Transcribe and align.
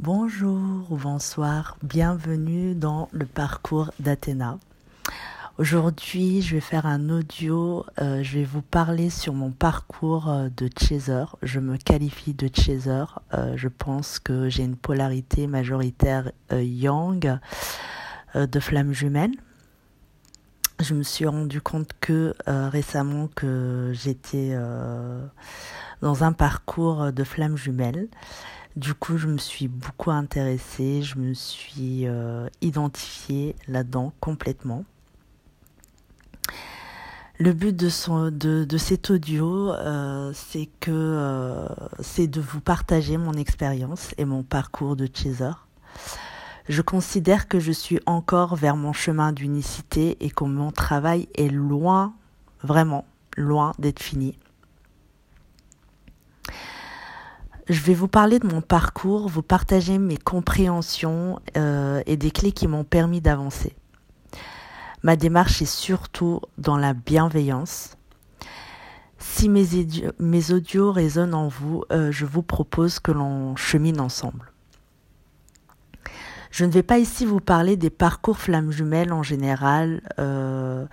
Bonjour 0.00 0.90
ou 0.90 0.96
bonsoir, 0.96 1.78
bienvenue 1.84 2.74
dans 2.74 3.08
le 3.12 3.26
parcours 3.26 3.92
d'Athéna. 4.00 4.58
Aujourd'hui, 5.56 6.42
je 6.42 6.56
vais 6.56 6.60
faire 6.60 6.84
un 6.84 7.08
audio, 7.10 7.86
euh, 8.00 8.20
je 8.24 8.38
vais 8.38 8.44
vous 8.44 8.60
parler 8.60 9.08
sur 9.08 9.34
mon 9.34 9.52
parcours 9.52 10.28
euh, 10.28 10.48
de 10.56 10.68
chaser. 10.76 11.24
Je 11.42 11.60
me 11.60 11.76
qualifie 11.76 12.34
de 12.34 12.50
chaser, 12.52 13.04
euh, 13.34 13.54
je 13.56 13.68
pense 13.68 14.18
que 14.18 14.48
j'ai 14.48 14.64
une 14.64 14.74
polarité 14.74 15.46
majoritaire 15.46 16.32
yang 16.50 17.38
de 18.34 18.60
flamme 18.60 18.92
jumelle. 18.92 19.32
Je 20.80 20.94
me 20.94 21.04
suis 21.04 21.24
rendu 21.24 21.60
compte 21.60 21.92
que 22.00 22.34
récemment 22.46 23.28
que 23.28 23.92
j'étais 23.94 24.58
dans 26.02 26.24
un 26.24 26.32
parcours 26.32 27.12
de 27.12 27.22
flamme 27.22 27.56
jumelle. 27.56 28.08
Du 28.76 28.94
coup, 28.94 29.18
je 29.18 29.28
me 29.28 29.38
suis 29.38 29.68
beaucoup 29.68 30.10
intéressée, 30.10 31.02
je 31.02 31.18
me 31.18 31.32
suis 31.34 32.06
identifiée 32.60 33.54
là-dedans 33.68 34.12
complètement. 34.20 34.84
Le 37.40 37.52
but 37.52 37.74
de, 37.74 37.88
cet 38.78 39.10
audio, 39.10 39.72
euh, 39.72 40.30
c'est 40.34 40.68
euh, 40.86 41.68
c'est 41.98 42.28
de 42.28 42.40
vous 42.40 42.60
partager 42.60 43.16
mon 43.16 43.32
expérience 43.32 44.14
et 44.18 44.24
mon 44.24 44.44
parcours 44.44 44.94
de 44.94 45.08
chaser. 45.12 45.50
Je 46.68 46.80
considère 46.80 47.48
que 47.48 47.58
je 47.58 47.72
suis 47.72 47.98
encore 48.06 48.54
vers 48.54 48.76
mon 48.76 48.92
chemin 48.92 49.32
d'unicité 49.32 50.16
et 50.20 50.30
que 50.30 50.44
mon 50.44 50.70
travail 50.70 51.28
est 51.34 51.48
loin, 51.48 52.14
vraiment 52.62 53.04
loin 53.36 53.72
d'être 53.80 54.00
fini. 54.00 54.38
Je 57.68 57.80
vais 57.80 57.94
vous 57.94 58.08
parler 58.08 58.38
de 58.38 58.46
mon 58.46 58.60
parcours, 58.60 59.28
vous 59.28 59.42
partager 59.42 59.98
mes 59.98 60.18
compréhensions 60.18 61.40
euh, 61.56 62.02
et 62.04 62.16
des 62.16 62.30
clés 62.30 62.52
qui 62.52 62.68
m'ont 62.68 62.84
permis 62.84 63.22
d'avancer. 63.22 63.74
Ma 65.02 65.16
démarche 65.16 65.62
est 65.62 65.70
surtout 65.70 66.40
dans 66.58 66.76
la 66.76 66.92
bienveillance. 66.92 67.96
Si 69.18 69.48
mes, 69.48 70.52
audios 70.52 70.92
résonnent 70.92 71.34
en 71.34 71.48
vous, 71.48 71.84
euh, 71.90 72.12
je 72.12 72.26
vous 72.26 72.42
propose 72.42 73.00
que 73.00 73.12
l'on 73.12 73.56
chemine 73.56 74.00
ensemble. 74.00 74.52
Je 76.50 76.66
ne 76.66 76.70
vais 76.70 76.82
pas 76.82 76.98
ici 76.98 77.24
vous 77.24 77.40
parler 77.40 77.76
des 77.76 77.90
parcours 77.90 78.38
flammes 78.38 78.70
jumelles 78.70 79.12
en 79.12 79.22
général. 79.22 80.02
Euh, 80.18 80.84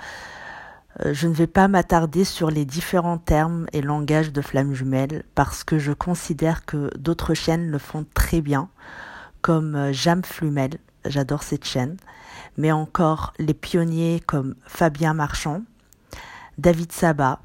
je 0.99 1.27
ne 1.27 1.33
vais 1.33 1.47
pas 1.47 1.67
m'attarder 1.67 2.23
sur 2.23 2.51
les 2.51 2.65
différents 2.65 3.17
termes 3.17 3.65
et 3.73 3.81
langages 3.81 4.31
de 4.31 4.41
flammes 4.41 4.73
jumelles 4.73 5.23
parce 5.35 5.63
que 5.63 5.79
je 5.79 5.93
considère 5.93 6.65
que 6.65 6.89
d'autres 6.97 7.33
chaînes 7.33 7.69
le 7.69 7.77
font 7.77 8.05
très 8.13 8.41
bien, 8.41 8.69
comme 9.41 9.91
Jam 9.91 10.23
Flumel, 10.23 10.77
j'adore 11.05 11.43
cette 11.43 11.65
chaîne, 11.65 11.97
mais 12.57 12.71
encore 12.71 13.33
les 13.39 13.53
pionniers 13.53 14.21
comme 14.25 14.55
Fabien 14.65 15.13
Marchand, 15.13 15.63
David 16.57 16.91
Sabat, 16.91 17.39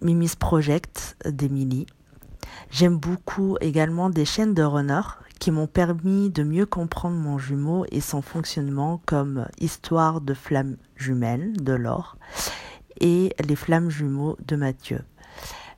Mimis 0.00 0.32
Project 0.38 1.16
d'Emily. 1.26 1.86
J'aime 2.70 2.96
beaucoup 2.96 3.56
également 3.60 4.10
des 4.10 4.24
chaînes 4.24 4.54
de 4.54 4.62
runners 4.62 5.18
qui 5.38 5.50
m'ont 5.50 5.66
permis 5.66 6.30
de 6.30 6.44
mieux 6.44 6.66
comprendre 6.66 7.16
mon 7.16 7.36
jumeau 7.36 7.84
et 7.90 8.00
son 8.00 8.22
fonctionnement 8.22 9.02
comme 9.06 9.46
Histoire 9.58 10.20
de 10.20 10.34
flammes 10.34 10.76
jumelles 10.96 11.52
de 11.60 11.72
l'or 11.72 12.16
et 13.00 13.34
Les 13.46 13.56
flammes 13.56 13.90
jumeaux 13.90 14.36
de 14.46 14.56
Mathieu. 14.56 15.00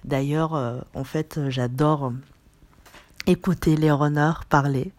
D'ailleurs, 0.04 0.54
euh, 0.54 0.80
en 0.94 1.04
fait, 1.04 1.40
j'adore 1.48 2.12
écouter 3.26 3.76
les 3.76 3.90
runners 3.90 4.44
parler. 4.48 4.92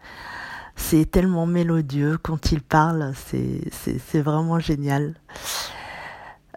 C'est 0.74 1.10
tellement 1.10 1.46
mélodieux 1.46 2.18
quand 2.18 2.52
il 2.52 2.60
parle, 2.60 3.12
c'est 3.14 4.20
vraiment 4.20 4.58
génial. 4.58 5.14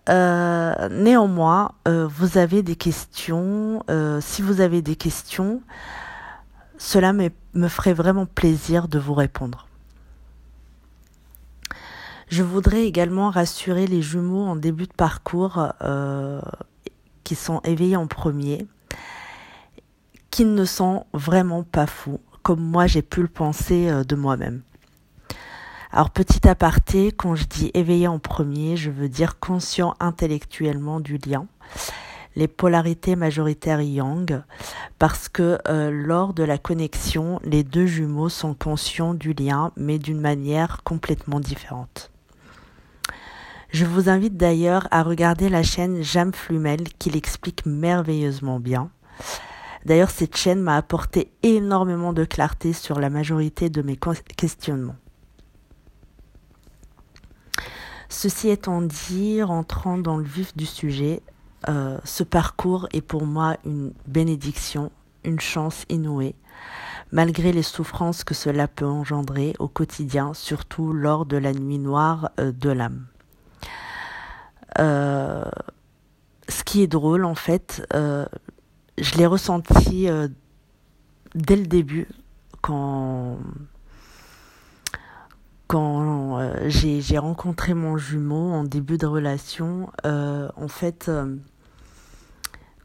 Euh, 0.09 0.89
néanmoins, 0.89 1.73
euh, 1.87 2.07
vous 2.07 2.37
avez 2.37 2.63
des 2.63 2.75
questions. 2.75 3.83
Si 4.19 4.41
vous 4.41 4.59
avez 4.59 4.81
des 4.81 4.97
questions, 4.97 5.61
cela 6.77 7.13
me, 7.13 7.29
ferait 7.69 7.93
vraiment 7.93 8.25
plaisir 8.25 8.87
de 8.89 8.99
vous 8.99 9.13
répondre. 9.13 9.68
Je 12.29 12.43
voudrais 12.43 12.85
également 12.85 13.29
rassurer 13.29 13.87
les 13.87 14.01
jumeaux 14.01 14.45
en 14.45 14.55
début 14.55 14.85
de 14.85 14.93
parcours 14.93 15.73
qui 17.23 17.35
sont 17.35 17.59
éveillés 17.63 17.95
en 17.95 18.07
premier, 18.07 18.67
qu'ils 20.31 20.53
ne 20.53 20.65
sont 20.65 21.05
vraiment 21.13 21.63
pas 21.63 21.87
fous 21.87 22.19
comme 22.49 22.61
moi 22.61 22.87
j'ai 22.87 23.01
pu 23.01 23.21
le 23.21 23.27
penser 23.27 23.89
euh, 23.89 24.03
de 24.03 24.15
moi-même. 24.15 24.63
Alors 25.91 26.09
petit 26.09 26.47
aparté, 26.47 27.11
quand 27.11 27.35
je 27.35 27.45
dis 27.45 27.71
éveillé 27.73 28.07
en 28.07 28.19
premier, 28.19 28.77
je 28.77 28.91
veux 28.91 29.09
dire 29.09 29.39
conscient 29.39 29.95
intellectuellement 29.99 30.99
du 30.99 31.17
lien, 31.17 31.47
les 32.35 32.47
polarités 32.47 33.15
majoritaires 33.15 33.81
yang, 33.81 34.43
parce 34.99 35.29
que 35.29 35.57
euh, 35.67 35.89
lors 35.89 36.33
de 36.33 36.43
la 36.43 36.57
connexion, 36.57 37.39
les 37.43 37.63
deux 37.63 37.87
jumeaux 37.87 38.29
sont 38.29 38.53
conscients 38.53 39.13
du 39.13 39.33
lien, 39.33 39.71
mais 39.77 39.97
d'une 39.97 40.21
manière 40.21 40.83
complètement 40.83 41.39
différente. 41.39 42.08
Je 43.71 43.85
vous 43.85 44.09
invite 44.09 44.35
d'ailleurs 44.35 44.87
à 44.89 45.03
regarder 45.03 45.47
la 45.47 45.61
chaîne 45.61 46.01
Jam 46.01 46.33
Flumel 46.33 46.89
qui 46.97 47.11
l'explique 47.11 47.67
merveilleusement 47.67 48.59
bien. 48.59 48.89
D'ailleurs, 49.85 50.09
cette 50.09 50.35
chaîne 50.35 50.61
m'a 50.61 50.75
apporté 50.75 51.31
énormément 51.43 52.11
de 52.11 52.25
clarté 52.25 52.73
sur 52.73 52.99
la 52.99 53.11
majorité 53.11 53.69
de 53.69 53.83
mes 53.83 53.97
questionnements. 54.35 54.95
Ceci 58.09 58.49
étant 58.49 58.81
dit, 58.81 59.43
rentrant 59.43 59.99
dans 59.99 60.17
le 60.17 60.23
vif 60.23 60.57
du 60.57 60.65
sujet, 60.65 61.21
euh, 61.69 61.99
ce 62.03 62.23
parcours 62.23 62.87
est 62.91 63.01
pour 63.01 63.27
moi 63.27 63.57
une 63.65 63.93
bénédiction, 64.07 64.91
une 65.23 65.39
chance 65.39 65.85
inouïe, 65.89 66.33
malgré 67.11 67.51
les 67.51 67.61
souffrances 67.61 68.23
que 68.23 68.33
cela 68.33 68.67
peut 68.67 68.87
engendrer 68.87 69.53
au 69.59 69.67
quotidien, 69.67 70.33
surtout 70.33 70.91
lors 70.91 71.27
de 71.27 71.37
la 71.37 71.53
nuit 71.53 71.77
noire 71.77 72.31
euh, 72.39 72.51
de 72.51 72.71
l'âme. 72.71 73.05
Euh, 74.77 75.43
ce 76.47 76.63
qui 76.63 76.83
est 76.83 76.87
drôle 76.87 77.25
en 77.25 77.35
fait, 77.35 77.81
je 79.01 79.17
l'ai 79.17 79.25
ressenti 79.25 80.09
euh, 80.09 80.27
dès 81.35 81.55
le 81.55 81.65
début 81.65 82.07
quand 82.61 83.37
euh, 85.73 86.69
j'ai 86.69 87.17
rencontré 87.17 87.73
mon 87.73 87.97
jumeau 87.97 88.51
en 88.51 88.63
début 88.63 88.97
de 88.97 89.05
relation, 89.05 89.91
euh, 90.05 90.49
en 90.55 90.67
fait, 90.67 91.09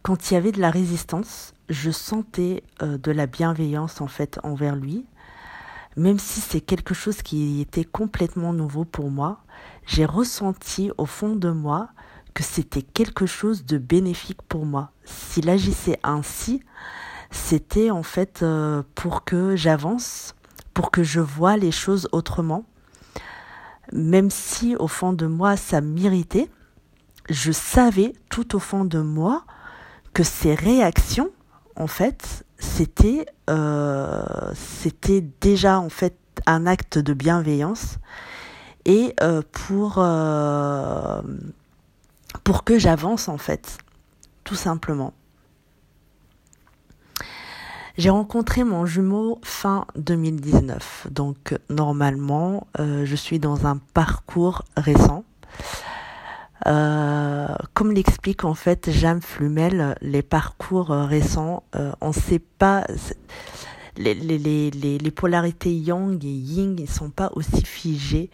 quand 0.03 0.31
il 0.31 0.34
y 0.34 0.37
avait 0.37 0.53
de 0.53 0.61
la 0.61 0.71
résistance, 0.71 1.55
je 1.69 1.91
sentais 1.91 2.62
de 2.81 3.11
la 3.11 3.27
bienveillance 3.27 4.01
en 4.01 4.06
fait 4.06 4.39
envers 4.43 4.77
lui, 4.77 5.06
même 5.97 6.19
si 6.19 6.41
c'est 6.41 6.60
quelque 6.60 6.94
chose 6.94 7.22
qui 7.22 7.60
était 7.60 7.84
complètement 7.84 8.53
nouveau 8.53 8.84
pour 8.84 9.10
moi. 9.10 9.41
J'ai 9.87 10.05
ressenti 10.05 10.91
au 10.99 11.06
fond 11.06 11.37
de 11.37 11.50
moi 11.50 11.88
que 12.34 12.43
c'était 12.43 12.82
quelque 12.82 13.27
chose 13.27 13.65
de 13.65 13.78
bénéfique 13.78 14.43
pour 14.43 14.66
moi. 14.66 14.91
S'il 15.04 15.49
agissait 15.49 16.00
ainsi, 16.03 16.62
c'était 17.31 17.91
en 17.91 18.03
fait 18.03 18.43
euh, 18.43 18.83
pour 18.94 19.25
que 19.25 19.56
j'avance, 19.56 20.34
pour 20.72 20.91
que 20.91 21.03
je 21.03 21.21
vois 21.21 21.56
les 21.56 21.71
choses 21.71 22.09
autrement. 22.12 22.65
Même 23.93 24.31
si 24.31 24.75
au 24.77 24.88
fond 24.88 25.12
de 25.12 25.27
moi 25.27 25.56
ça 25.56 25.81
m'irritait, 25.81 26.50
je 27.31 27.53
savais 27.53 28.12
tout 28.28 28.56
au 28.56 28.59
fond 28.59 28.84
de 28.84 28.99
moi 28.99 29.44
que 30.12 30.22
ces 30.22 30.54
réactions, 30.54 31.31
en 31.77 31.87
fait, 31.87 32.44
c'était 32.59 33.26
euh, 33.50 34.53
c'était 34.54 35.20
déjà 35.41 35.78
en 35.78 35.89
fait 35.89 36.16
un 36.47 36.66
acte 36.66 36.98
de 36.98 37.12
bienveillance 37.15 37.98
et 38.84 39.15
euh, 39.22 39.42
pour 39.53 39.98
pour 42.42 42.65
que 42.65 42.78
j'avance 42.78 43.28
en 43.28 43.39
fait, 43.39 43.78
tout 44.45 44.54
simplement. 44.54 45.12
J'ai 47.97 48.10
rencontré 48.10 48.65
mon 48.65 48.86
jumeau 48.86 49.39
fin 49.45 49.86
2019, 49.95 51.07
donc 51.12 51.57
normalement 51.71 52.66
euh, 52.80 53.04
je 53.07 53.15
suis 53.15 53.39
dans 53.39 53.68
un 53.68 53.77
parcours 53.77 54.65
récent. 54.77 55.24
Euh, 56.66 57.47
comme 57.75 57.93
l'explique 57.93 58.45
en 58.45 58.55
fait 58.55 58.91
Jeanne 58.91 59.21
Flumel, 59.21 59.97
les 60.01 60.22
parcours 60.22 60.89
récents, 60.89 61.63
euh, 61.77 61.93
on 62.01 62.09
ne 62.09 62.13
sait 62.13 62.39
pas, 62.39 62.87
les, 63.97 65.11
polarités 65.15 65.75
yang 65.75 66.25
et 66.25 66.28
yin 66.28 66.75
ne 66.75 66.87
sont 66.87 67.11
pas 67.11 67.31
aussi 67.34 67.65
figées 67.65 68.31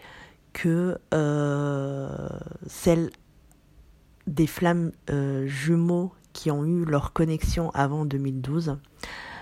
que 0.53 0.97
celles 2.67 3.09
des 4.27 4.47
flammes 4.47 4.91
euh, 5.09 5.47
jumeaux 5.47 6.11
qui 6.33 6.51
ont 6.51 6.65
eu 6.65 6.85
leur 6.85 7.13
connexion 7.13 7.71
avant 7.71 8.05
2012. 8.05 8.77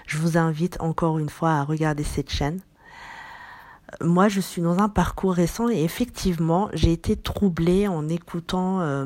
Je 0.08 0.18
vous 0.18 0.38
invite 0.38 0.78
encore 0.82 1.20
une 1.20 1.30
fois 1.30 1.52
à 1.52 1.64
regarder 1.64 2.04
cette 2.04 2.32
chaîne. 2.32 2.60
Moi, 4.02 4.28
je 4.30 4.40
suis 4.40 4.62
dans 4.62 4.80
un 4.80 4.90
parcours 4.90 5.34
récent 5.34 5.70
et 5.70 5.84
effectivement, 5.84 6.70
j'ai 6.74 6.92
été 6.92 7.16
troublée 7.16 7.88
en 7.88 8.08
écoutant 8.08 8.82
euh, 8.82 9.06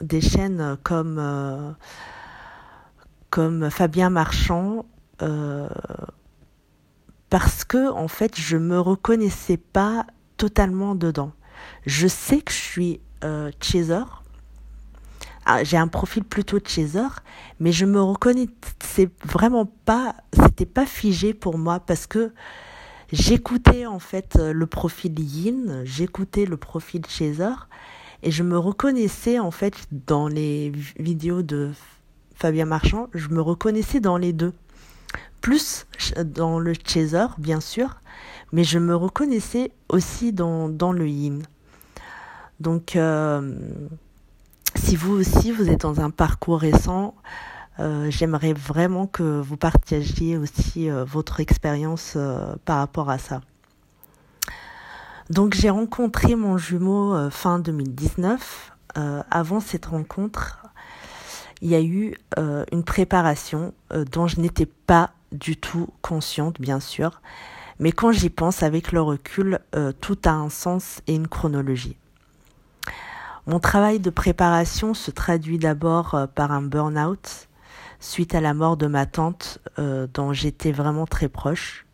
des 0.00 0.20
chaînes 0.20 0.76
comme, 0.82 1.18
euh, 1.18 1.72
comme 3.30 3.70
Fabien 3.70 4.10
Marchand 4.10 4.86
euh, 5.22 5.68
parce 7.30 7.64
que, 7.64 7.90
en 7.90 8.08
fait, 8.08 8.38
je 8.38 8.56
me 8.56 8.78
reconnaissais 8.78 9.56
pas 9.56 10.06
totalement 10.36 10.94
dedans. 10.94 11.32
Je 11.84 12.06
sais 12.06 12.40
que 12.40 12.52
je 12.52 12.58
suis 12.58 13.00
chaser. 13.60 14.04
Ah, 15.46 15.64
j'ai 15.64 15.76
un 15.76 15.88
profil 15.88 16.22
plutôt 16.22 16.58
chaser, 16.64 17.08
mais 17.58 17.72
je 17.72 17.86
me 17.86 18.00
reconnaissais 18.00 19.10
vraiment 19.24 19.66
pas, 19.84 20.14
c'était 20.32 20.66
pas 20.66 20.86
figé 20.86 21.34
pour 21.34 21.58
moi 21.58 21.80
parce 21.80 22.06
que 22.06 22.32
j'écoutais 23.12 23.86
en 23.86 23.98
fait 23.98 24.36
euh, 24.36 24.52
le 24.52 24.66
profil 24.66 25.18
yin, 25.18 25.82
j'écoutais 25.84 26.46
le 26.46 26.56
profil 26.56 27.02
chaser 27.08 27.54
et 28.22 28.30
je 28.30 28.42
me 28.42 28.58
reconnaissais 28.58 29.38
en 29.38 29.50
fait 29.50 29.74
dans 29.90 30.28
les 30.28 30.72
vidéos 30.98 31.42
de 31.42 31.72
Fabien 32.34 32.66
Marchand, 32.66 33.08
je 33.14 33.28
me 33.28 33.40
reconnaissais 33.40 34.00
dans 34.00 34.18
les 34.18 34.32
deux. 34.32 34.52
Plus 35.40 35.86
dans 36.24 36.58
le 36.58 36.74
chaser, 36.84 37.26
bien 37.38 37.60
sûr, 37.60 38.00
mais 38.52 38.64
je 38.64 38.78
me 38.78 38.94
reconnaissais 38.94 39.70
aussi 39.88 40.32
dans, 40.32 40.68
le 40.92 41.08
yin. 41.08 41.42
Donc, 42.60 42.96
euh, 42.96 43.54
si 44.74 44.96
vous 44.96 45.14
aussi, 45.14 45.52
vous 45.52 45.68
êtes 45.70 45.82
dans 45.82 46.00
un 46.00 46.10
parcours 46.10 46.60
récent, 46.60 47.14
euh, 47.78 48.10
j'aimerais 48.10 48.54
vraiment 48.54 49.06
que 49.06 49.40
vous 49.40 49.56
partagiez 49.56 50.38
aussi 50.38 50.90
euh, 50.90 51.04
votre 51.04 51.40
expérience 51.40 52.14
euh, 52.16 52.56
par 52.64 52.78
rapport 52.78 53.10
à 53.10 53.18
ça. 53.18 53.42
Donc 55.28 55.54
j'ai 55.54 55.70
rencontré 55.70 56.36
mon 56.36 56.56
jumeau 56.56 57.30
fin 57.30 57.58
2019. 57.58 58.72
avant 58.94 59.58
cette 59.58 59.86
rencontre, 59.86 60.62
il 61.60 61.68
y 61.68 61.74
a 61.74 61.82
eu 61.82 62.14
une 62.70 62.84
préparation 62.84 63.74
dont 64.12 64.28
je 64.28 64.40
n'étais 64.40 64.66
pas 64.66 65.10
du 65.32 65.56
tout 65.56 65.88
consciente, 66.00 66.60
bien 66.60 66.78
sûr. 66.78 67.20
Mais 67.80 67.90
quand 67.90 68.12
j'y 68.12 68.30
pense 68.30 68.62
avec 68.62 68.92
le 68.92 69.02
recul, 69.02 69.58
tout 70.00 70.18
a 70.26 70.30
un 70.30 70.48
sens 70.48 71.02
et 71.08 71.16
une 71.16 71.26
chronologie. 71.26 71.96
Mon 73.48 73.58
travail 73.58 73.98
de 73.98 74.10
préparation 74.10 74.94
se 74.94 75.10
traduit 75.10 75.58
d'abord 75.58 76.28
par 76.36 76.52
un 76.52 76.62
burn-out, 76.62 77.48
suite 78.00 78.34
à 78.34 78.40
la 78.40 78.54
mort 78.54 78.76
de 78.76 78.86
ma 78.86 79.06
tante 79.06 79.58
euh, 79.78 80.06
dont 80.12 80.32
j'étais 80.32 80.72
vraiment 80.72 81.06
très 81.06 81.28
proche. 81.28 81.86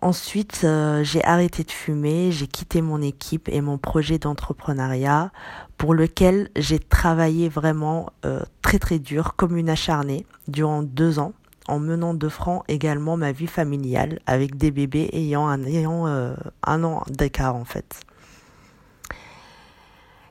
Ensuite, 0.00 0.60
euh, 0.62 1.02
j'ai 1.02 1.24
arrêté 1.24 1.64
de 1.64 1.72
fumer, 1.72 2.30
j'ai 2.30 2.46
quitté 2.46 2.82
mon 2.82 3.02
équipe 3.02 3.48
et 3.48 3.60
mon 3.60 3.78
projet 3.78 4.18
d'entrepreneuriat 4.18 5.32
pour 5.76 5.92
lequel 5.92 6.50
j'ai 6.56 6.78
travaillé 6.78 7.48
vraiment 7.48 8.10
euh, 8.24 8.40
très 8.62 8.78
très 8.78 9.00
dur, 9.00 9.34
comme 9.36 9.56
une 9.56 9.68
acharnée, 9.68 10.24
durant 10.46 10.84
deux 10.84 11.18
ans, 11.18 11.32
en 11.66 11.80
menant 11.80 12.14
de 12.14 12.28
front 12.28 12.62
également 12.68 13.16
ma 13.16 13.32
vie 13.32 13.48
familiale 13.48 14.20
avec 14.26 14.56
des 14.56 14.70
bébés 14.70 15.10
ayant 15.12 15.48
un, 15.48 15.64
ayant, 15.64 16.06
un 16.06 16.84
an 16.84 17.02
d'écart 17.10 17.56
en 17.56 17.64
fait. 17.64 18.00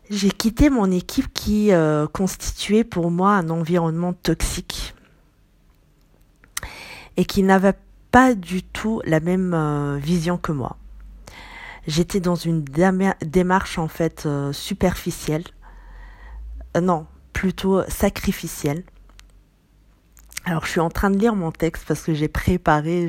J'ai 0.10 0.32
quitté 0.32 0.70
mon 0.70 0.90
équipe 0.90 1.34
qui 1.34 1.74
euh, 1.74 2.08
constituait 2.08 2.86
pour 2.86 3.12
moi 3.12 3.32
un 3.32 3.50
environnement 3.50 4.14
toxique 4.14 4.96
et 7.18 7.26
qui 7.26 7.44
n'avait 7.44 7.76
pas 8.12 8.34
du 8.34 8.64
tout 8.64 9.02
la 9.04 9.20
même 9.20 9.54
euh, 9.54 9.98
vision 9.98 10.38
que 10.38 10.54
moi. 10.54 10.78
J'étais 11.88 12.22
dans 12.22 12.36
une 12.36 12.64
démarche 13.22 13.78
en 13.78 13.90
fait 13.90 14.26
euh, 14.26 14.54
superficielle, 14.54 15.44
non, 16.82 17.06
plutôt 17.34 17.82
sacrificielle. 17.90 18.84
Alors 20.46 20.66
je 20.66 20.72
suis 20.72 20.80
en 20.80 20.90
train 20.90 21.10
de 21.10 21.18
lire 21.18 21.36
mon 21.36 21.52
texte 21.52 21.84
parce 21.86 22.04
que 22.04 22.14
j'ai 22.14 22.30
préparé, 22.30 23.08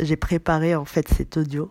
j'ai 0.00 0.16
préparé 0.16 0.74
en 0.74 0.84
fait 0.84 1.06
cet 1.08 1.36
audio 1.36 1.70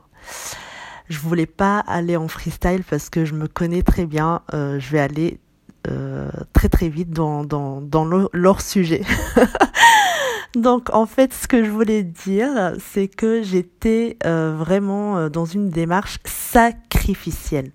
je 1.09 1.19
voulais 1.19 1.47
pas 1.47 1.79
aller 1.79 2.15
en 2.15 2.27
freestyle 2.27 2.83
parce 2.87 3.09
que 3.09 3.25
je 3.25 3.33
me 3.33 3.47
connais 3.47 3.81
très 3.81 4.05
bien. 4.05 4.41
Euh, 4.53 4.79
je 4.79 4.91
vais 4.91 4.99
aller 4.99 5.39
euh, 5.87 6.29
très 6.53 6.69
très 6.69 6.87
vite 6.87 7.09
dans, 7.09 7.43
dans, 7.43 7.81
dans 7.81 8.05
leur 8.31 8.61
sujet. 8.61 9.01
Donc 10.55 10.89
en 10.93 11.05
fait, 11.05 11.33
ce 11.33 11.47
que 11.47 11.63
je 11.63 11.69
voulais 11.69 12.03
dire, 12.03 12.73
c'est 12.79 13.07
que 13.07 13.43
j'étais 13.43 14.17
euh, 14.25 14.55
vraiment 14.57 15.29
dans 15.29 15.45
une 15.45 15.69
démarche 15.69 16.19
sacrificielle. 16.25 17.71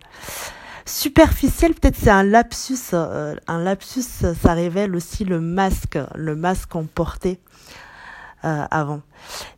Superficielle, 0.86 1.74
peut-être 1.74 1.96
c'est 1.96 2.10
un 2.10 2.24
lapsus. 2.24 2.92
un 2.92 3.58
lapsus, 3.58 4.02
ça 4.02 4.52
révèle 4.52 4.94
aussi 4.94 5.24
le 5.24 5.40
masque, 5.40 5.98
le 6.14 6.36
masque 6.36 6.70
qu'on 6.70 6.84
portait 6.84 7.40
euh, 8.44 8.66
avant. 8.70 9.00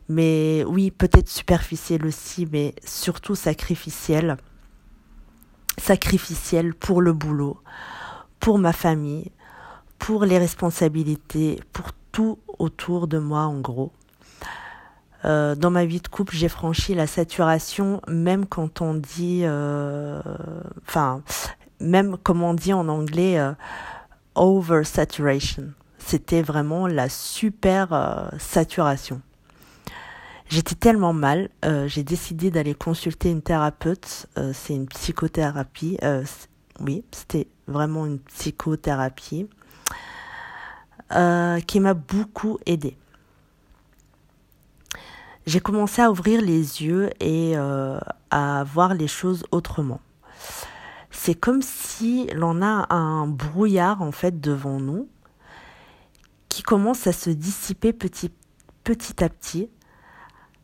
Mais 0.07 0.63
oui, 0.65 0.91
peut-être 0.91 1.27
superficielle 1.27 2.05
aussi, 2.05 2.47
mais 2.49 2.73
surtout 2.85 3.35
sacrificielle. 3.35 4.37
Sacrificielle 5.77 6.73
pour 6.73 7.01
le 7.01 7.11
boulot, 7.11 7.59
pour 8.39 8.59
ma 8.59 8.71
famille, 8.71 9.31
pour 9.99 10.23
les 10.23 10.37
responsabilités, 10.37 11.59
pour 11.73 11.91
tout 12.13 12.39
autour 12.59 13.07
de 13.07 13.17
moi 13.17 13.41
en 13.41 13.59
gros. 13.59 13.91
Euh, 15.25 15.55
dans 15.55 15.71
ma 15.71 15.85
vie 15.85 15.99
de 15.99 16.07
couple, 16.07 16.35
j'ai 16.35 16.47
franchi 16.47 16.95
la 16.95 17.07
saturation, 17.07 18.01
même 18.07 18.45
quand 18.45 18.81
on 18.81 18.93
dit, 18.93 19.41
euh, 19.43 20.21
enfin, 20.87 21.21
même 21.81 22.17
comme 22.17 22.41
on 22.41 22.53
dit 22.53 22.71
en 22.71 22.87
anglais, 22.87 23.37
oversaturation 24.35 25.73
c'était 26.07 26.41
vraiment 26.41 26.87
la 26.87 27.09
super 27.09 27.91
euh, 27.91 28.29
saturation. 28.39 29.21
J'étais 30.47 30.75
tellement 30.75 31.11
mal, 31.11 31.49
euh, 31.65 31.89
j'ai 31.89 32.03
décidé 32.03 32.49
d'aller 32.49 32.73
consulter 32.73 33.29
une 33.29 33.41
thérapeute. 33.41 34.27
Euh, 34.37 34.53
c'est 34.53 34.73
une 34.73 34.87
psychothérapie. 34.87 35.97
oui, 36.79 37.03
c'était 37.11 37.47
vraiment 37.67 38.05
une 38.05 38.19
psychothérapie 38.19 39.49
qui 41.09 41.79
m'a 41.79 41.93
beaucoup 41.93 42.57
aidée. 42.65 42.97
J'ai 45.45 45.59
commencé 45.59 46.01
à 46.01 46.11
ouvrir 46.11 46.41
les 46.41 46.83
yeux 46.83 47.09
et 47.21 47.55
à 47.55 48.63
voir 48.65 48.93
les 48.93 49.07
choses 49.07 49.45
autrement. 49.51 50.01
C'est 51.11 51.35
comme 51.35 51.61
si 51.61 52.27
l'on 52.33 52.61
a 52.61 52.93
un 52.93 53.27
brouillard 53.27 54.01
en 54.01 54.11
fait 54.11 54.41
devant 54.41 54.79
nous 54.79 55.07
commence 56.63 57.07
à 57.07 57.13
se 57.13 57.29
dissiper 57.29 57.93
petit, 57.93 58.31
petit 58.83 59.23
à 59.23 59.29
petit. 59.29 59.69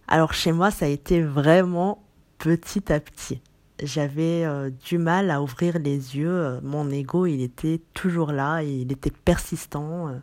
Alors 0.07 0.33
chez 0.33 0.51
moi, 0.51 0.71
ça 0.71 0.85
a 0.85 0.89
été 0.89 1.21
vraiment 1.21 2.03
petit 2.37 2.91
à 2.91 2.99
petit. 2.99 3.41
J'avais 3.81 4.45
euh, 4.45 4.69
du 4.69 4.97
mal 4.97 5.31
à 5.31 5.41
ouvrir 5.41 5.79
les 5.79 6.15
yeux. 6.17 6.59
Mon 6.61 6.89
ego, 6.89 7.25
il 7.25 7.41
était 7.41 7.81
toujours 7.93 8.31
là, 8.31 8.61
il 8.63 8.91
était 8.91 9.11
persistant. 9.11 10.21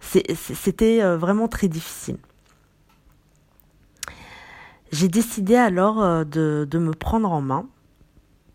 C'était 0.00 1.02
euh, 1.02 1.16
vraiment 1.18 1.48
très 1.48 1.68
difficile. 1.68 2.18
J'ai 4.90 5.08
décidé 5.08 5.54
alors 5.54 6.02
euh, 6.02 6.24
de, 6.24 6.78
me 6.78 6.92
prendre 6.92 7.30
en 7.30 7.42
main. 7.42 7.68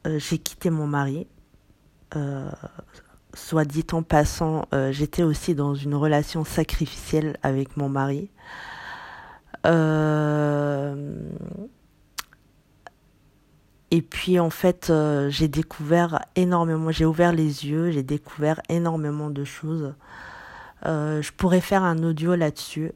J'ai 0.06 0.38
quitté 0.38 0.70
mon 0.70 0.88
mari 0.88 1.27
soit 3.34 3.66
dit 3.66 3.86
en 3.92 4.04
passant, 4.04 4.66
euh, 4.74 4.92
j'étais 4.92 5.24
aussi 5.24 5.56
dans 5.56 5.75
une 5.75 5.96
relation 5.96 6.46
sacrificielle 6.46 7.38
avec 7.44 7.78
mon 7.78 7.90
mari. 7.90 8.30
Euh, 9.66 11.16
et 13.92 14.02
puis 14.02 14.40
en 14.40 14.50
fait, 14.50 14.90
euh, 14.90 15.30
j'ai 15.30 15.48
découvert 15.48 16.25
énormément, 16.36 16.92
j'ai 16.92 17.06
ouvert 17.06 17.32
les 17.32 17.66
yeux, 17.66 17.92
j'ai 17.92 18.04
découvert 18.04 18.62
énormément 18.70 19.30
de 19.30 19.44
choses. 19.44 19.94
je 20.86 21.32
pourrais 21.32 21.62
faire 21.62 21.84
un 21.84 22.04
audio 22.04 22.36
là-dessus 22.36 22.92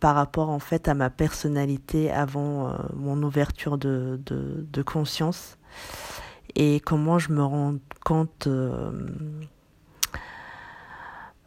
par 0.00 0.14
rapport 0.14 0.48
en 0.48 0.58
fait 0.58 0.88
à 0.88 0.94
ma 0.94 1.10
personnalité 1.10 2.10
avant 2.10 2.74
mon 2.94 3.22
ouverture 3.22 3.76
de, 3.76 4.82
conscience 4.86 5.58
et 6.54 6.80
comment 6.80 7.18
je 7.18 7.32
me 7.32 7.44
rends 7.44 7.74
compte 8.02 8.48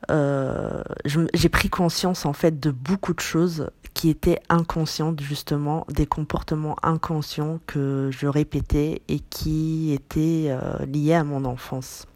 euh, 0.09 0.83
j'ai 1.05 1.49
pris 1.49 1.69
conscience 1.69 2.25
en 2.25 2.33
fait 2.33 2.59
de 2.59 2.71
beaucoup 2.71 3.13
de 3.13 3.19
choses 3.19 3.69
qui 3.93 4.09
étaient 4.09 4.39
inconscientes 4.49 5.19
justement, 5.19 5.85
des 5.89 6.05
comportements 6.05 6.75
inconscients 6.83 7.59
que 7.67 8.09
je 8.11 8.27
répétais 8.27 9.01
et 9.07 9.19
qui 9.19 9.91
étaient 9.93 10.47
euh, 10.49 10.85
liés 10.85 11.13
à 11.13 11.23
mon 11.23 11.45
enfance. 11.45 12.07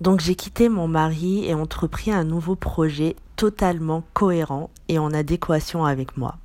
Donc 0.00 0.20
j'ai 0.20 0.34
quitté 0.34 0.68
mon 0.68 0.88
mari 0.88 1.44
et 1.46 1.52
entrepris 1.52 2.10
un 2.10 2.24
nouveau 2.24 2.56
projet 2.56 3.16
totalement 3.36 4.02
cohérent 4.14 4.70
et 4.88 4.98
en 4.98 5.12
adéquation 5.12 5.84
avec 5.84 6.16
moi. 6.16 6.36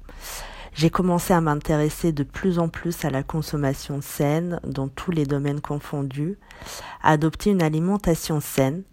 J'ai 0.74 0.90
commencé 0.90 1.34
à 1.34 1.40
m'intéresser 1.40 2.12
de 2.12 2.24
plus 2.24 2.60
en 2.60 2.68
plus 2.68 3.06
à 3.06 3.10
la 3.10 3.24
consommation 3.24 4.02
saine 4.02 4.60
dans 4.68 4.90
tous 4.90 5.12
les 5.12 5.26
domaines 5.26 5.62
confondus, 5.62 6.38
à 7.02 7.12
adopter 7.12 7.52
une 7.52 7.62
alimentation 7.62 8.42
saine 8.42 8.84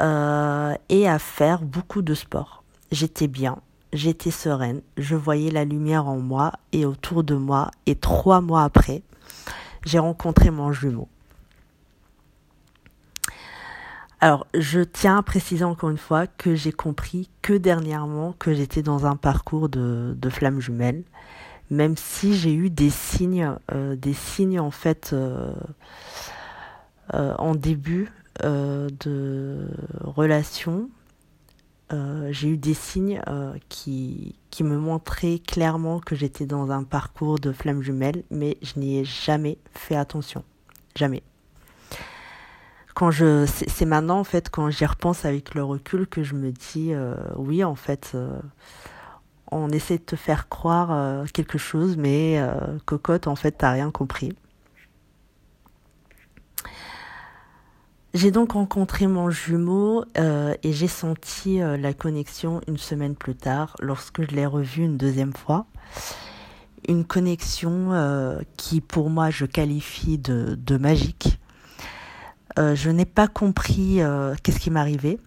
euh, 0.00 0.74
et 0.88 1.08
à 1.08 1.18
faire 1.18 1.62
beaucoup 1.62 2.02
de 2.02 2.14
sport. 2.14 2.62
J'étais 2.90 3.28
bien, 3.28 3.58
j'étais 3.92 4.30
sereine, 4.30 4.82
je 4.96 5.16
voyais 5.16 5.50
la 5.50 5.64
lumière 5.64 6.06
en 6.06 6.18
moi 6.18 6.52
et 6.72 6.84
autour 6.84 7.24
de 7.24 7.34
moi 7.34 7.70
et 7.86 7.94
trois 7.94 8.40
mois 8.40 8.62
après, 8.62 9.02
j'ai 9.84 9.98
rencontré 9.98 10.50
mon 10.50 10.72
jumeau. 10.72 11.08
Alors, 14.20 14.46
je 14.54 14.80
tiens 14.80 15.18
à 15.18 15.22
préciser 15.22 15.64
encore 15.64 15.90
une 15.90 15.98
fois 15.98 16.28
que 16.28 16.54
j'ai 16.54 16.70
compris 16.70 17.28
que 17.42 17.54
dernièrement 17.54 18.34
que 18.38 18.54
j'étais 18.54 18.82
dans 18.82 19.04
un 19.04 19.16
parcours 19.16 19.68
de, 19.68 20.14
de 20.16 20.30
flamme 20.30 20.60
jumelle, 20.60 21.02
même 21.70 21.96
si 21.96 22.34
j'ai 22.34 22.54
eu 22.54 22.70
des 22.70 22.90
signes, 22.90 23.56
euh, 23.72 23.96
des 23.96 24.14
signes 24.14 24.60
en 24.60 24.70
fait 24.70 25.10
euh, 25.12 25.52
en 27.12 27.54
début 27.56 28.10
de 28.42 29.68
relation. 30.00 30.88
j'ai 32.30 32.48
eu 32.48 32.56
des 32.56 32.74
signes 32.74 33.20
qui, 33.68 34.34
qui 34.50 34.64
me 34.64 34.78
montraient 34.78 35.38
clairement 35.38 36.00
que 36.00 36.14
j'étais 36.16 36.46
dans 36.46 36.70
un 36.70 36.84
parcours 36.84 37.38
de 37.38 37.52
flamme 37.52 37.82
jumelle, 37.82 38.24
mais 38.30 38.58
je 38.62 38.78
n'y 38.78 38.98
ai 38.98 39.04
jamais 39.04 39.58
fait 39.74 39.96
attention. 39.96 40.44
Jamais 40.94 41.22
quand 42.94 43.10
je 43.10 43.46
c'est 43.46 43.86
maintenant 43.86 44.18
en 44.18 44.24
fait 44.24 44.50
quand 44.50 44.70
j'y 44.70 44.84
repense 44.84 45.24
avec 45.24 45.54
le 45.54 45.64
recul 45.64 46.06
que 46.06 46.22
je 46.22 46.34
me 46.34 46.52
dis 46.52 46.92
euh, 46.92 47.14
oui 47.36 47.64
en 47.64 47.74
fait 47.74 48.12
euh, 48.14 48.38
on 49.50 49.70
essaie 49.70 49.98
de 49.98 50.02
te 50.02 50.16
faire 50.16 50.48
croire 50.48 50.90
euh, 50.92 51.24
quelque 51.32 51.58
chose 51.58 51.96
mais 51.96 52.40
cocotte 52.84 53.26
en 53.26 53.36
fait 53.36 53.52
t'as 53.52 53.72
rien 53.72 53.90
compris 53.90 54.34
j'ai 58.14 58.30
donc 58.30 58.52
rencontré 58.52 59.06
mon 59.06 59.30
jumeau 59.30 60.04
et 60.16 60.72
j'ai 60.72 60.88
senti 60.88 61.58
la 61.58 61.94
connexion 61.94 62.60
une 62.68 62.76
semaine 62.76 63.14
plus 63.14 63.34
tard 63.34 63.74
lorsque 63.80 64.22
je 64.22 64.36
l'ai 64.36 64.46
revu 64.46 64.84
une 64.84 64.98
deuxième 64.98 65.32
fois 65.32 65.66
une 66.88 67.04
connexion 67.04 67.90
qui 68.56 68.80
pour 68.80 69.08
moi 69.08 69.30
je 69.30 69.46
qualifie 69.46 70.18
de, 70.18 70.58
de 70.60 70.76
magique 70.76 71.38
euh, 72.58 72.74
je 72.74 72.90
n'ai 72.90 73.04
pas 73.04 73.28
compris 73.28 74.02
euh, 74.02 74.34
qu'est-ce 74.42 74.60
qui 74.60 74.70
m'arrivait. 74.70 75.18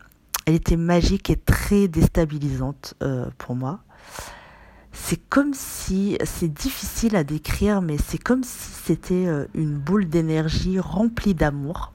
Elle 0.45 0.55
était 0.55 0.77
magique 0.77 1.29
et 1.29 1.37
très 1.37 1.87
déstabilisante 1.87 2.93
euh, 3.01 3.25
pour 3.37 3.55
moi. 3.55 3.79
C'est 4.91 5.17
comme 5.29 5.53
si, 5.53 6.17
c'est 6.23 6.53
difficile 6.53 7.15
à 7.15 7.23
décrire, 7.23 7.81
mais 7.81 7.97
c'est 7.97 8.17
comme 8.17 8.43
si 8.43 8.71
c'était 8.85 9.27
une 9.53 9.77
boule 9.77 10.07
d'énergie 10.07 10.79
remplie 10.79 11.33
d'amour. 11.33 11.91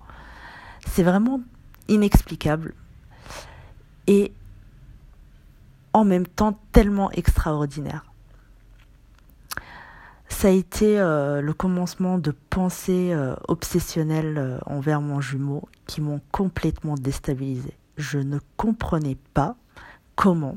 C'est 0.93 1.03
vraiment 1.03 1.41
inexplicable. 1.89 2.75
Et 4.07 4.33
en 5.93 6.05
même 6.05 6.27
temps 6.27 6.59
tellement 6.73 7.11
extraordinaire 7.13 8.11
ça 10.41 10.49
a 10.49 10.53
été 10.53 10.99
euh, 10.99 11.43
le 11.43 11.53
commencement 11.53 12.17
de 12.17 12.31
pensées 12.31 13.13
euh, 13.13 13.35
obsessionnelles 13.49 14.39
euh, 14.39 14.59
envers 14.65 15.03
mon 15.03 15.21
jumeau 15.21 15.69
qui 15.87 16.01
m'ont 16.01 16.23
complètement 16.33 16.95
déstabilisée. 16.95 17.77
Je 17.99 18.19
ne 18.19 18.39
comprenais 18.57 19.19
pas 19.35 19.57
comment 20.17 20.57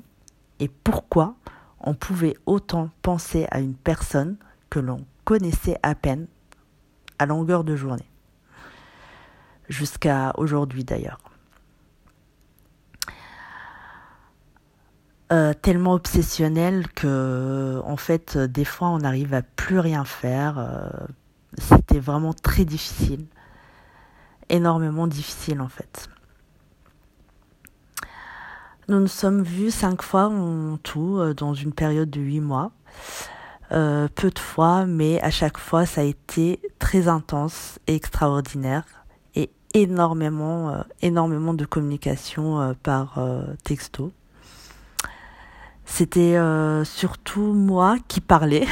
et 0.61 0.69
pourquoi 0.69 1.35
on 1.81 1.95
pouvait 1.95 2.37
autant 2.45 2.91
penser 3.01 3.45
à 3.51 3.59
une 3.59 3.75
personne 3.75 4.37
que 4.69 4.79
l'on 4.79 5.05
connaissait 5.25 5.77
à 5.83 5.95
peine 5.95 6.27
à 7.19 7.25
longueur 7.25 7.65
de 7.65 7.75
journée. 7.75 8.12
Jusqu'à 9.69 10.33
aujourd'hui 10.37 10.83
d'ailleurs. 10.83 11.19
Euh, 15.33 15.53
tellement 15.59 15.93
obsessionnel 15.93 16.87
que 16.93 17.81
en 17.85 17.97
fait 17.97 18.37
des 18.37 18.65
fois 18.65 18.89
on 18.89 18.99
n'arrive 18.99 19.33
à 19.33 19.41
plus 19.41 19.79
rien 19.79 20.05
faire. 20.05 20.59
Euh, 20.59 20.89
c'était 21.57 21.99
vraiment 21.99 22.33
très 22.33 22.65
difficile, 22.65 23.25
énormément 24.49 25.07
difficile 25.07 25.59
en 25.61 25.69
fait. 25.69 26.07
Nous 28.89 28.99
nous 28.99 29.07
sommes 29.07 29.41
vus 29.41 29.71
cinq 29.71 30.03
fois 30.03 30.25
en 30.27 30.77
tout 30.77 31.17
euh, 31.17 31.33
dans 31.33 31.55
une 31.55 31.73
période 31.73 32.11
de 32.11 32.21
huit 32.21 32.41
mois. 32.41 32.71
peu 33.69 34.29
de 34.29 34.39
fois, 34.39 34.85
mais 34.85 35.19
à 35.21 35.31
chaque 35.31 35.57
fois 35.57 35.87
ça 35.87 36.01
a 36.01 36.03
été 36.03 36.59
très 36.77 37.07
intense 37.07 37.79
et 37.87 37.95
extraordinaire 37.95 38.83
énormément, 39.73 40.83
énormément 41.01 41.53
de 41.53 41.65
communication 41.65 42.75
par 42.83 43.19
texto. 43.63 44.11
C'était 45.85 46.37
euh, 46.37 46.83
surtout 46.85 47.53
moi 47.53 47.97
qui 48.07 48.21
parlais. 48.21 48.65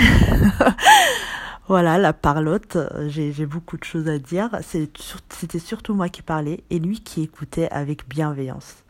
voilà, 1.67 1.97
la 1.97 2.13
parlotte. 2.13 2.77
J'ai 3.07 3.45
beaucoup 3.45 3.77
de 3.77 3.83
choses 3.83 4.07
à 4.07 4.17
dire. 4.17 4.49
C'était 5.29 5.59
surtout 5.59 5.93
moi 5.93 6.09
qui 6.09 6.21
parlais 6.21 6.63
et 6.69 6.79
lui 6.79 7.01
qui 7.01 7.21
écoutait 7.23 7.69
avec 7.69 8.07
bienveillance. 8.07 8.83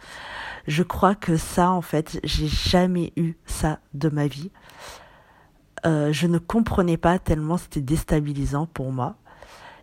Je 0.68 0.84
crois 0.84 1.16
que 1.16 1.38
ça, 1.38 1.72
en 1.72 1.82
fait, 1.82 2.20
j'ai 2.24 2.48
jamais 2.48 3.12
eu 3.18 3.34
ça 3.46 3.80
de 3.94 4.10
ma 4.10 4.28
vie. 4.28 4.52
Euh, 5.86 6.14
je 6.14 6.28
ne 6.28 6.38
comprenais 6.38 6.98
pas 6.98 7.18
tellement 7.18 7.58
c'était 7.58 7.82
déstabilisant 7.82 8.68
pour 8.68 8.92
moi. 8.92 9.16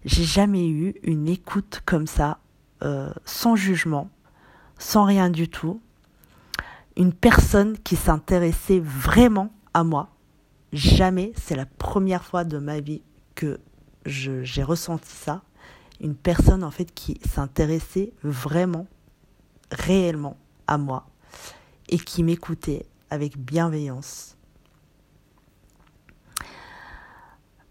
J'ai 0.05 0.25
jamais 0.25 0.69
eu 0.69 0.95
une 1.02 1.28
écoute 1.28 1.83
comme 1.85 2.07
ça, 2.07 2.38
euh, 2.83 3.12
sans 3.25 3.57
jugement, 3.57 4.11
sans 4.78 5.05
rien 5.05 5.31
du 5.31 5.49
tout 5.49 5.81
une 6.99 7.12
personne 7.12 7.78
qui 7.78 7.95
s'intéressait 7.97 8.81
vraiment 8.81 9.50
à 9.73 9.85
moi. 9.85 10.11
Jamais, 10.73 11.33
c'est 11.37 11.55
la 11.55 11.64
première 11.64 12.25
fois 12.25 12.45
de 12.45 12.59
ma 12.59 12.81
vie 12.81 13.02
que 13.37 13.61
j'ai 14.05 14.62
ressenti 14.64 15.09
ça. 15.09 15.43
Une 16.00 16.17
personne 16.17 16.64
en 16.64 16.73
fait 16.73 16.93
qui 16.93 17.21
s'intéressait 17.25 18.12
vraiment, 18.23 18.87
réellement 19.71 20.37
à 20.67 20.76
moi 20.76 21.07
et 21.88 21.99
qui 21.99 22.25
m'écoutait 22.25 22.85
avec 23.11 23.38
bienveillance. 23.38 24.37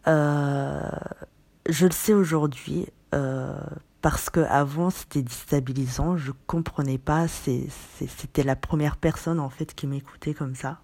Euh, 0.08 0.90
je 1.68 1.86
le 1.86 1.92
sais 1.92 2.14
aujourd'hui, 2.14 2.88
euh, 3.14 3.60
parce 4.02 4.30
que 4.30 4.40
avant 4.40 4.90
c'était 4.90 5.22
déstabilisant, 5.22 6.18
je 6.18 6.32
comprenais 6.46 6.98
pas, 6.98 7.28
c'était 7.28 8.44
la 8.44 8.56
première 8.56 8.98
personne 8.98 9.40
en 9.40 9.50
fait 9.50 9.74
qui 9.74 9.88
m'écoutait 9.88 10.34
comme 10.34 10.56
ça. 10.56 10.80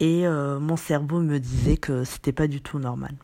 Et 0.00 0.26
euh, 0.26 0.58
mon 0.60 0.76
cerveau 0.76 1.20
me 1.20 1.38
disait 1.38 1.76
que 1.76 2.04
c'était 2.04 2.32
pas 2.32 2.46
du 2.46 2.60
tout 2.60 2.78
normal. 2.78 3.14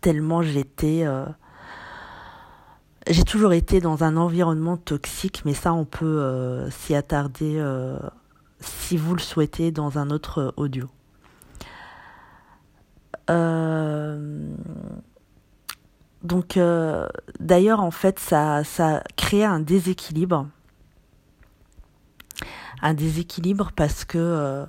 Tellement 0.00 0.42
j'étais 0.42 1.02
euh, 1.04 1.26
j'ai 3.06 3.24
toujours 3.24 3.52
été 3.52 3.80
dans 3.80 4.04
un 4.04 4.16
environnement 4.16 4.76
toxique, 4.76 5.42
mais 5.44 5.54
ça 5.54 5.72
on 5.72 5.84
peut 5.84 6.68
s'y 6.70 6.94
attarder 6.94 7.62
si 8.60 8.96
vous 8.96 9.14
le 9.14 9.20
souhaitez 9.20 9.70
dans 9.70 9.98
un 9.98 10.10
autre 10.10 10.54
audio. 10.56 10.88
Euh, 13.30 14.54
donc, 16.22 16.56
euh, 16.56 17.08
d'ailleurs, 17.38 17.80
en 17.80 17.90
fait, 17.90 18.18
ça, 18.18 18.64
ça 18.64 19.02
crée 19.16 19.44
un 19.44 19.60
déséquilibre. 19.60 20.48
Un 22.82 22.94
déséquilibre 22.94 23.72
parce 23.74 24.04
que 24.04 24.18
euh, 24.18 24.66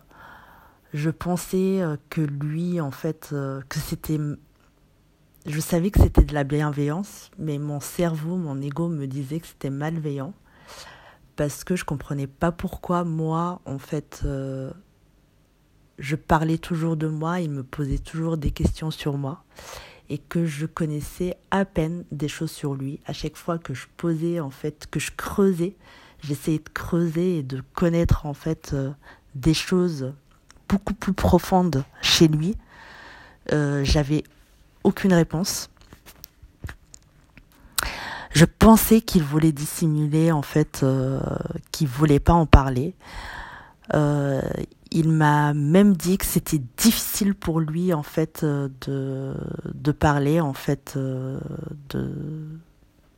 je 0.94 1.10
pensais 1.10 1.82
que 2.10 2.22
lui, 2.22 2.80
en 2.82 2.91
fait, 2.91 3.30
que 3.70 3.80
c'était. 3.80 4.20
Je 5.48 5.60
savais 5.60 5.89
que 5.89 6.00
c'était 6.00 6.24
de 6.24 6.34
la 6.34 6.44
bienveillance, 6.44 7.32
mais 7.39 7.58
mon 7.58 7.80
cerveau, 7.80 8.36
mon 8.36 8.62
ego 8.62 8.89
me 8.89 9.08
disait 9.08 9.39
que 9.39 9.48
c'était 9.48 9.72
malveillant 9.72 10.34
parce 11.36 11.63
que 11.63 11.75
je 11.75 11.84
comprenais 11.84 12.27
pas 12.27 12.51
pourquoi 12.51 13.03
moi, 13.03 13.62
en 13.65 13.80
fait, 13.80 14.24
je 16.01 16.15
parlais 16.15 16.58
toujours 16.58 16.98
de 16.98 17.08
moi, 17.08 17.39
il 17.39 17.51
me 17.51 17.63
posait 17.63 18.00
toujours 18.00 18.36
des 18.36 18.51
questions 18.51 18.91
sur 18.91 19.17
moi 19.17 19.43
et 20.10 20.17
que 20.17 20.46
je 20.46 20.65
connaissais 20.65 21.38
à 21.51 21.63
peine 21.63 22.03
des 22.12 22.27
choses 22.27 22.51
sur 22.51 22.74
lui. 22.74 23.00
À 23.05 23.13
chaque 23.13 23.38
fois 23.38 23.58
que 23.58 23.74
je 23.74 23.86
posais, 23.98 24.39
en 24.39 24.50
fait, 24.50 24.88
que 24.89 25.00
je 25.00 25.12
creusais, 25.15 25.75
j'essayais 26.22 26.58
de 26.58 26.70
creuser 26.74 27.38
et 27.38 27.43
de 27.43 27.62
connaître, 27.75 28.25
en 28.25 28.34
fait, 28.34 28.72
euh, 28.74 28.91
des 29.36 29.53
choses 29.53 30.12
beaucoup 30.67 30.96
plus 30.96 31.13
profondes 31.13 31.86
chez 32.01 32.27
lui. 32.27 32.58
Euh, 33.53 33.84
j'avais 33.86 34.24
aucune 34.84 35.13
réponse. 35.13 35.70
Je 38.31 38.46
pensais 38.46 39.01
qu'il 39.01 39.24
voulait 39.24 39.51
dissimuler, 39.51 40.31
en 40.31 40.41
fait, 40.41 40.81
euh, 40.84 41.22
qu'il 41.72 41.88
voulait 41.88 42.20
pas 42.20 42.34
en 42.34 42.48
parler. 42.48 42.96
Il 44.91 45.10
m'a 45.10 45.53
même 45.53 45.95
dit 45.95 46.17
que 46.17 46.25
c'était 46.25 46.62
difficile 46.77 47.33
pour 47.33 47.60
lui 47.60 47.93
en 47.93 48.03
fait 48.03 48.43
de, 48.43 49.36
de 49.74 49.91
parler 49.91 50.41
en 50.41 50.53
fait 50.53 50.98
de, 50.98 51.39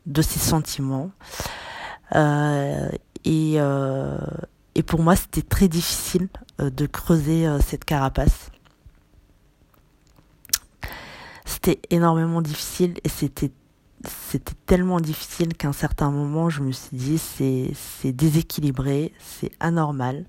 de 0.05 0.21
ses 0.21 0.39
sentiments. 0.39 1.11
et, 2.13 3.57
et 4.75 4.83
pour 4.83 5.01
moi, 5.01 5.15
c'était 5.15 5.41
très 5.41 5.67
difficile 5.67 6.29
de 6.59 6.85
creuser 6.85 7.47
cette 7.65 7.85
carapace. 7.85 8.51
C'était 11.45 11.81
énormément 11.89 12.41
difficile 12.41 12.95
et 13.03 13.09
c'était 13.09 13.51
c'était 14.05 14.55
tellement 14.65 14.99
difficile 14.99 15.55
qu'à 15.55 15.69
un 15.69 15.73
certain 15.73 16.11
moment, 16.11 16.49
je 16.49 16.61
me 16.61 16.71
suis 16.71 16.97
dit, 16.97 17.17
c'est 17.17 18.11
déséquilibré, 18.11 19.13
c'est 19.19 19.51
anormal. 19.59 20.25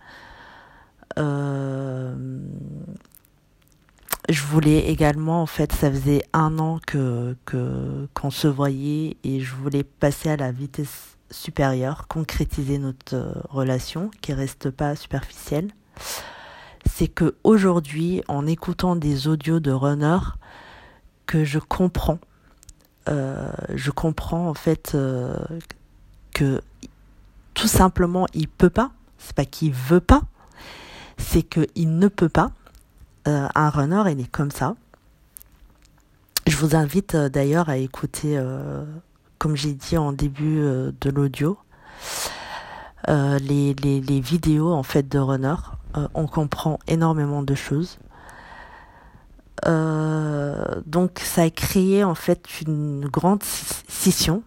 Euh, 1.19 2.15
je 4.29 4.43
voulais 4.43 4.91
également, 4.91 5.43
en 5.43 5.47
fait, 5.47 5.73
ça 5.73 5.91
faisait 5.91 6.23
un 6.33 6.59
an 6.59 6.81
que, 6.87 7.37
qu'on 8.15 8.31
se 8.31 8.49
voyait 8.49 9.17
et 9.23 9.41
je 9.41 9.55
voulais 9.55 9.85
passer 9.85 10.31
à 10.31 10.37
la 10.37 10.51
vitesse 10.51 11.17
supérieure, 11.31 12.07
concrétiser 12.09 12.79
notre 12.79 13.17
euh, 13.17 13.33
relation 13.49 14.11
qui 14.21 14.33
reste 14.33 14.71
pas 14.71 14.97
superficielle. 14.97 15.71
C'est 16.87 17.09
que 17.09 17.35
aujourd'hui, 17.45 18.23
en 18.29 18.47
écoutant 18.47 18.95
des 18.97 19.27
audios 19.27 19.61
de 19.61 19.73
runner, 19.73 20.19
que 21.27 21.45
je 21.45 21.59
comprends 21.59 22.19
euh, 23.09 23.51
je 23.75 23.91
comprends 23.91 24.49
en 24.49 24.55
fait 24.55 24.97
que 26.33 26.63
tout 27.53 27.69
simplement 27.69 28.27
il 28.33 28.49
peut 28.49 28.71
pas. 28.71 28.93
C'est 29.19 29.35
pas 29.35 29.45
qu'il 29.45 29.73
veut 29.73 30.01
pas, 30.01 30.23
c'est 31.19 31.43
qu'il 31.43 31.99
ne 31.99 32.09
peut 32.09 32.29
pas. 32.29 32.51
Euh, 33.27 33.49
un 33.55 33.71
runner, 33.71 34.03
il 34.11 34.21
est 34.21 34.31
comme 34.31 34.51
ça. 34.51 34.77
Je 36.47 36.57
vous 36.57 36.77
invite 36.77 37.17
d'ailleurs 37.17 37.71
à 37.71 37.79
écouter, 37.79 38.39
comme 39.39 39.57
j'ai 39.57 39.73
dit 39.73 39.97
en 39.97 40.13
début 40.13 40.61
de 40.61 41.11
l'audio, 41.11 41.57
les, 43.09 43.75
vidéos 44.21 44.71
en 44.71 44.83
fait 44.83 45.09
de 45.09 45.19
runner. 45.19 45.55
on 46.13 46.27
comprend 46.27 46.79
énormément 46.87 47.43
de 47.43 47.55
choses. 47.55 47.99
Euh, 49.67 50.81
donc 50.87 51.21
ça 51.21 51.43
a 51.43 51.51
créé 51.51 52.05
en 52.05 52.15
fait 52.15 52.61
une 52.61 53.07
grande 53.07 53.43
scission 53.43 54.43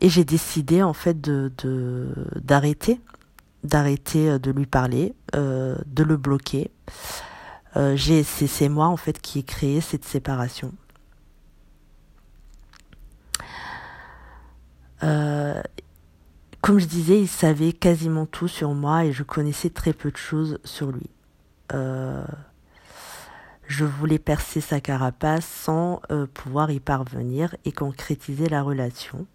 et 0.00 0.08
j'ai 0.08 0.24
décidé 0.24 0.82
en 0.82 0.94
fait 0.94 1.20
de 1.20 1.52
d'arrêter 2.36 3.00
d'arrêter 3.62 4.28
euh, 4.30 4.38
de 4.38 4.50
lui 4.50 4.66
parler, 4.66 5.14
euh, 5.34 5.76
de 5.86 6.02
le 6.02 6.16
bloquer. 6.16 6.70
Euh, 7.76 7.96
c'est 7.96 8.68
moi 8.68 8.86
en 8.86 8.96
fait 8.96 9.20
qui 9.20 9.38
ai 9.38 9.42
créé 9.42 9.80
cette 9.80 10.04
séparation. 10.04 10.72
Comme 16.60 16.78
je 16.78 16.86
disais, 16.86 17.20
il 17.20 17.26
savait 17.26 17.72
quasiment 17.72 18.24
tout 18.24 18.46
sur 18.46 18.72
moi 18.72 19.04
et 19.04 19.12
je 19.12 19.24
connaissais 19.24 19.68
très 19.68 19.92
peu 19.92 20.12
de 20.12 20.16
choses 20.16 20.60
sur 20.62 20.92
lui. 20.92 21.10
Je 23.66 23.84
voulais 23.84 24.20
percer 24.20 24.60
sa 24.60 24.80
carapace 24.80 25.44
sans 25.44 26.00
pouvoir 26.34 26.70
y 26.70 26.78
parvenir 26.78 27.56
et 27.64 27.72
concrétiser 27.72 28.48
la 28.48 28.62
relation. 28.62 29.26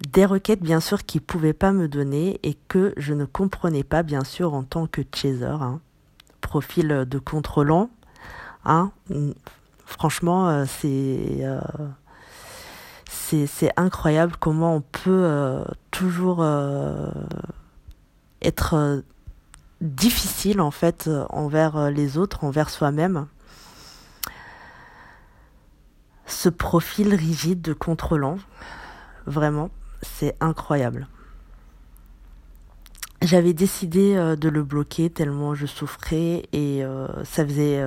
Des 0.00 0.24
requêtes 0.24 0.62
bien 0.62 0.80
sûr 0.80 1.04
qu'il 1.04 1.20
pouvait 1.20 1.52
pas 1.52 1.72
me 1.72 1.88
donner 1.88 2.38
et 2.42 2.54
que 2.54 2.94
je 2.96 3.14
ne 3.14 3.24
comprenais 3.24 3.84
pas 3.84 4.02
bien 4.02 4.24
sûr 4.24 4.54
en 4.54 4.62
tant 4.62 4.86
que 4.86 5.02
chaser. 5.14 5.44
Hein. 5.44 5.80
Profil 6.40 6.88
de 6.88 7.18
contrôlant. 7.18 7.90
Hein. 8.64 8.92
Franchement, 9.84 10.48
euh, 10.48 10.64
euh, 10.84 11.60
c'est 13.06 13.46
c'est 13.46 13.72
incroyable 13.76 14.34
comment 14.38 14.76
on 14.76 14.80
peut 14.80 15.64
toujours 15.90 16.44
être 18.42 19.02
difficile 19.80 20.60
en 20.60 20.70
fait 20.70 21.06
euh, 21.06 21.24
envers 21.30 21.76
euh, 21.76 21.90
les 21.90 22.18
autres, 22.18 22.44
envers 22.44 22.70
soi-même. 22.70 23.26
Ce 26.26 26.48
profil 26.48 27.14
rigide 27.14 27.62
de 27.62 27.72
contrôlant, 27.72 28.38
vraiment, 29.26 29.70
c'est 30.02 30.34
incroyable. 30.40 31.08
J'avais 33.22 33.52
décidé 33.52 34.14
euh, 34.14 34.36
de 34.36 34.48
le 34.48 34.62
bloquer 34.62 35.10
tellement 35.10 35.54
je 35.54 35.66
souffrais 35.66 36.44
et 36.52 36.82
ça 37.24 37.44
faisait 37.44 37.84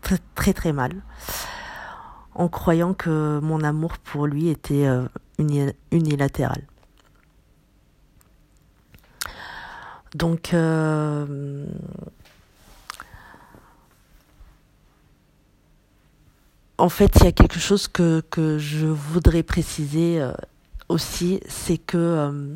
très 0.00 0.18
très 0.34 0.52
très 0.52 0.72
mal 0.72 1.02
en 2.34 2.48
croyant 2.48 2.94
que 2.94 3.40
mon 3.42 3.62
amour 3.62 3.98
pour 3.98 4.26
lui 4.26 4.48
était 4.48 4.86
unilatéral. 5.92 6.62
Donc, 10.14 10.54
euh, 10.54 11.66
en 16.78 16.88
fait, 16.88 17.10
il 17.16 17.24
y 17.24 17.26
a 17.26 17.32
quelque 17.32 17.58
chose 17.58 17.88
que, 17.88 18.22
je 18.58 18.86
voudrais 18.86 19.42
préciser 19.42 20.20
euh, 20.20 20.32
aussi, 20.94 21.40
c'est 21.48 21.78
que 21.78 21.98
euh, 21.98 22.54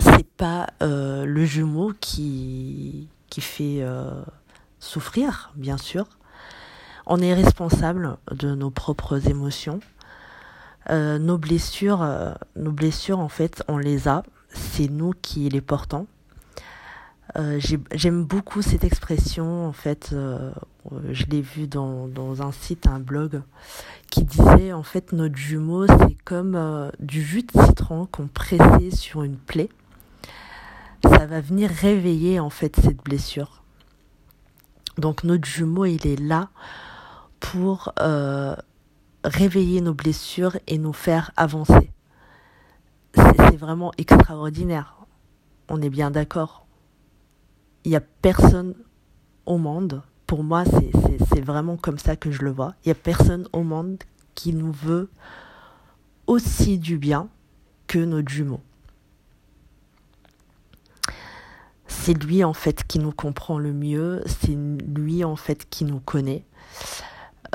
c'est 0.00 0.26
pas 0.26 0.66
le 0.80 1.44
jumeau 1.44 1.92
qui, 2.00 3.08
qui 3.30 3.40
fait 3.40 3.86
souffrir, 4.80 5.52
bien 5.54 5.78
sûr. 5.78 6.06
On 7.06 7.20
est 7.20 7.32
responsable 7.32 8.18
de 8.30 8.54
nos 8.54 8.70
propres 8.70 9.28
émotions. 9.28 9.80
nos 10.90 11.38
blessures, 11.38 12.06
nos 12.56 12.72
blessures, 12.72 13.20
en 13.20 13.30
fait, 13.30 13.62
on 13.68 13.78
les 13.78 14.08
a 14.08 14.24
c'est 14.54 14.88
nous 14.88 15.12
qui 15.20 15.48
les 15.48 15.60
portons. 15.60 16.06
Euh, 17.36 17.60
J'aime 17.92 18.24
beaucoup 18.24 18.62
cette 18.62 18.84
expression, 18.84 19.66
en 19.66 19.72
fait, 19.72 20.10
euh, 20.12 20.52
je 21.10 21.24
l'ai 21.26 21.40
vu 21.40 21.66
dans, 21.66 22.06
dans, 22.06 22.42
un 22.42 22.52
site, 22.52 22.86
un 22.86 23.00
blog, 23.00 23.42
qui 24.10 24.24
disait, 24.24 24.72
en 24.72 24.82
fait, 24.82 25.12
notre 25.12 25.36
jumeau, 25.36 25.86
c'est 25.86 26.16
comme 26.24 26.54
euh, 26.54 26.90
du 27.00 27.22
jus 27.22 27.42
de 27.42 27.62
citron 27.64 28.06
qu'on 28.06 28.28
pressait 28.28 28.90
sur 28.90 29.22
une 29.22 29.36
plaie. 29.36 29.70
Ça 31.02 31.26
va 31.26 31.40
venir 31.40 31.70
réveiller, 31.70 32.40
en 32.40 32.50
fait, 32.50 32.76
cette 32.76 33.02
blessure. 33.02 33.62
Donc 34.96 35.24
notre 35.24 35.44
jumeau, 35.44 35.86
il 35.86 36.06
est 36.06 36.20
là 36.20 36.50
pour 37.40 37.92
euh, 38.00 38.54
réveiller 39.24 39.80
nos 39.80 39.92
blessures 39.92 40.56
et 40.68 40.78
nous 40.78 40.92
faire 40.92 41.32
avancer 41.36 41.90
c'est 43.14 43.56
vraiment 43.56 43.92
extraordinaire. 43.98 44.96
On 45.68 45.80
est 45.80 45.90
bien 45.90 46.10
d'accord. 46.10 46.63
Il 47.84 47.90
n'y 47.90 47.96
a 47.96 48.00
personne 48.00 48.74
au 49.46 49.58
monde, 49.58 50.02
pour 50.26 50.42
moi, 50.42 50.64
c'est 50.64 51.40
vraiment 51.40 51.76
comme 51.76 51.98
ça 51.98 52.16
que 52.16 52.30
je 52.30 52.42
le 52.42 52.50
vois. 52.50 52.74
Il 52.84 52.88
n'y 52.88 52.92
a 52.92 52.96
personne 52.96 53.46
au 53.52 53.62
monde 53.62 53.98
qui 54.34 54.52
nous 54.52 54.72
veut 54.72 55.10
aussi 56.26 56.78
du 56.78 56.98
bien 56.98 57.28
que 57.86 57.98
notre 57.98 58.30
jumeau. 58.30 58.60
C'est 61.86 62.14
lui 62.14 62.44
en 62.44 62.52
fait 62.52 62.84
qui 62.86 62.98
nous 62.98 63.12
comprend 63.12 63.58
le 63.58 63.72
mieux, 63.72 64.22
c'est 64.26 64.56
lui 64.56 65.24
en 65.24 65.36
fait 65.36 65.68
qui 65.68 65.84
nous 65.84 66.00
connaît. 66.00 66.44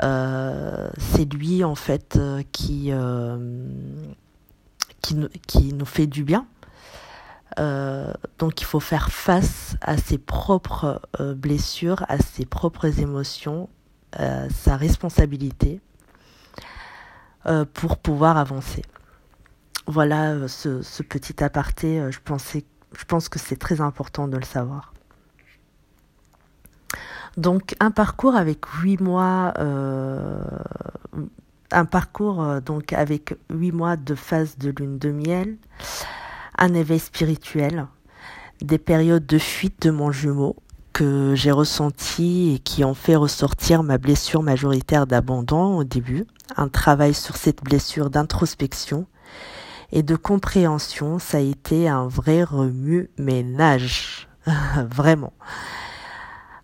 Euh, 0.02 0.88
c'est 0.98 1.30
lui 1.32 1.62
en 1.62 1.74
fait 1.74 2.16
euh, 2.16 2.42
qui 2.52 2.90
euh, 2.90 3.66
qui, 5.02 5.72
nous 5.72 5.84
fait 5.84 6.06
du 6.06 6.24
bien. 6.24 6.46
Euh, 7.58 8.12
donc 8.38 8.60
il 8.60 8.64
faut 8.64 8.80
faire 8.80 9.10
face 9.10 9.76
à 9.80 9.96
ses 9.96 10.18
propres 10.18 11.02
euh, 11.20 11.34
blessures, 11.34 12.04
à 12.08 12.18
ses 12.18 12.46
propres 12.46 13.00
émotions, 13.00 13.68
à 14.12 14.48
sa 14.50 14.76
responsabilité 14.76 15.80
euh, 17.46 17.64
pour 17.72 17.96
pouvoir 17.96 18.36
avancer. 18.36 18.82
Voilà 19.86 20.46
ce, 20.46 21.02
petit 21.02 21.42
aparté, 21.42 22.00
je, 22.10 22.20
pense 22.20 23.28
que 23.28 23.38
c'est 23.38 23.56
très 23.56 23.80
important 23.80 24.28
de 24.28 24.36
le 24.36 24.44
savoir. 24.44 24.92
Donc 27.36 27.74
un 27.80 27.90
parcours 27.90 28.36
avec 28.36 28.64
huit 28.66 29.00
mois 29.00 29.52
un 31.72 31.84
parcours 31.84 32.42
euh, 32.42 32.60
donc 32.60 32.92
avec 32.92 33.34
huit 33.50 33.72
mois 33.72 33.96
de 33.96 34.14
phase 34.14 34.58
de 34.58 34.70
lune 34.76 34.98
de 34.98 35.10
miel, 35.10 35.56
un 36.60 36.74
éveil 36.74 37.00
spirituel, 37.00 37.86
des 38.60 38.78
périodes 38.78 39.26
de 39.26 39.38
fuite 39.38 39.82
de 39.82 39.90
mon 39.90 40.12
jumeau 40.12 40.56
que 40.92 41.34
j'ai 41.34 41.50
ressenti 41.50 42.54
et 42.54 42.58
qui 42.58 42.84
ont 42.84 42.94
fait 42.94 43.16
ressortir 43.16 43.82
ma 43.82 43.98
blessure 43.98 44.42
majoritaire 44.42 45.06
d'abandon 45.06 45.78
au 45.78 45.84
début, 45.84 46.26
un 46.56 46.68
travail 46.68 47.14
sur 47.14 47.36
cette 47.36 47.64
blessure 47.64 48.10
d'introspection 48.10 49.06
et 49.92 50.02
de 50.02 50.14
compréhension, 50.14 51.18
ça 51.18 51.38
a 51.38 51.40
été 51.40 51.88
un 51.88 52.06
vrai 52.06 52.44
remue-ménage. 52.44 54.28
vraiment. 54.90 55.32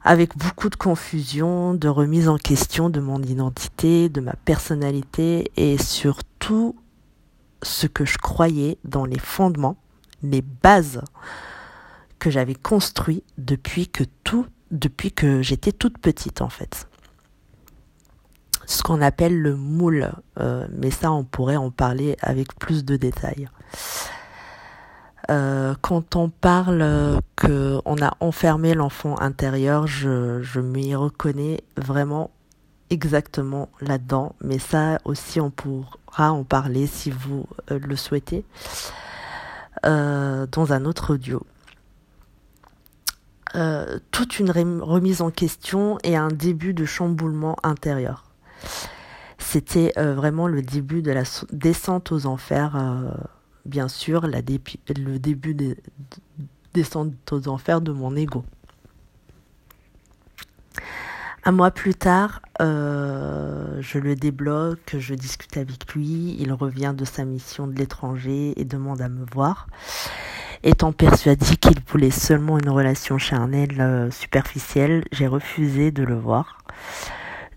Avec 0.02 0.36
beaucoup 0.36 0.68
de 0.68 0.76
confusion, 0.76 1.74
de 1.74 1.88
remise 1.88 2.28
en 2.28 2.36
question 2.36 2.90
de 2.90 3.00
mon 3.00 3.22
identité, 3.22 4.08
de 4.08 4.20
ma 4.20 4.34
personnalité 4.34 5.50
et 5.56 5.78
surtout 5.78 6.76
ce 7.62 7.86
que 7.86 8.04
je 8.04 8.18
croyais 8.18 8.78
dans 8.84 9.04
les 9.04 9.18
fondements, 9.18 9.76
les 10.30 10.42
bases 10.42 11.02
que 12.18 12.30
j'avais 12.30 12.54
construit 12.54 13.22
depuis 13.38 13.88
que 13.88 14.04
tout, 14.24 14.46
depuis 14.70 15.12
que 15.12 15.42
j'étais 15.42 15.72
toute 15.72 15.98
petite 15.98 16.40
en 16.40 16.48
fait. 16.48 16.88
Ce 18.66 18.82
qu'on 18.82 19.00
appelle 19.00 19.40
le 19.40 19.54
moule, 19.54 20.12
euh, 20.40 20.66
mais 20.72 20.90
ça 20.90 21.12
on 21.12 21.24
pourrait 21.24 21.56
en 21.56 21.70
parler 21.70 22.16
avec 22.20 22.58
plus 22.58 22.84
de 22.84 22.96
détails. 22.96 23.48
Euh, 25.30 25.74
quand 25.80 26.16
on 26.16 26.28
parle 26.28 27.20
que 27.36 27.80
on 27.84 28.00
a 28.00 28.16
enfermé 28.20 28.74
l'enfant 28.74 29.18
intérieur, 29.20 29.86
je, 29.86 30.40
je 30.42 30.60
m'y 30.60 30.94
reconnais 30.94 31.62
vraiment 31.76 32.30
exactement 32.90 33.68
là-dedans, 33.80 34.34
mais 34.40 34.58
ça 34.58 34.98
aussi 35.04 35.40
on 35.40 35.50
pourra 35.50 36.32
en 36.32 36.44
parler 36.44 36.86
si 36.86 37.10
vous 37.10 37.46
euh, 37.70 37.78
le 37.78 37.96
souhaitez 37.96 38.44
euh, 39.84 40.46
dans 40.50 40.72
un 40.72 40.84
autre 40.84 41.14
audio. 41.14 41.44
Euh, 43.54 43.98
toute 44.10 44.38
une 44.38 44.50
remise 44.50 45.22
en 45.22 45.30
question 45.30 45.98
et 46.02 46.16
un 46.16 46.28
début 46.28 46.74
de 46.74 46.84
chamboulement 46.84 47.56
intérieur. 47.62 48.24
C'était 49.38 49.92
vraiment 49.96 50.48
le 50.48 50.60
début 50.60 51.02
de 51.02 51.12
la 51.12 51.22
descente 51.52 52.10
aux 52.10 52.26
enfers, 52.26 52.76
bien 53.64 53.86
sûr, 53.86 54.26
le 54.26 54.40
début 55.18 55.54
de 55.54 55.76
descente 56.74 57.32
aux 57.32 57.48
enfers 57.48 57.80
de 57.80 57.92
mon 57.92 58.16
ego. 58.16 58.44
Un 61.48 61.52
mois 61.52 61.70
plus 61.70 61.94
tard, 61.94 62.42
euh, 62.60 63.78
je 63.80 64.00
le 64.00 64.16
débloque, 64.16 64.96
je 64.98 65.14
discute 65.14 65.56
avec 65.56 65.94
lui, 65.94 66.34
il 66.40 66.52
revient 66.52 66.92
de 66.92 67.04
sa 67.04 67.24
mission 67.24 67.68
de 67.68 67.76
l'étranger 67.76 68.60
et 68.60 68.64
demande 68.64 69.00
à 69.00 69.08
me 69.08 69.24
voir. 69.32 69.68
Étant 70.64 70.90
persuadé 70.90 71.54
qu'il 71.54 71.78
voulait 71.86 72.10
seulement 72.10 72.58
une 72.58 72.68
relation 72.68 73.16
charnelle 73.16 73.80
euh, 73.80 74.10
superficielle, 74.10 75.04
j'ai 75.12 75.28
refusé 75.28 75.92
de 75.92 76.02
le 76.02 76.16
voir. 76.16 76.58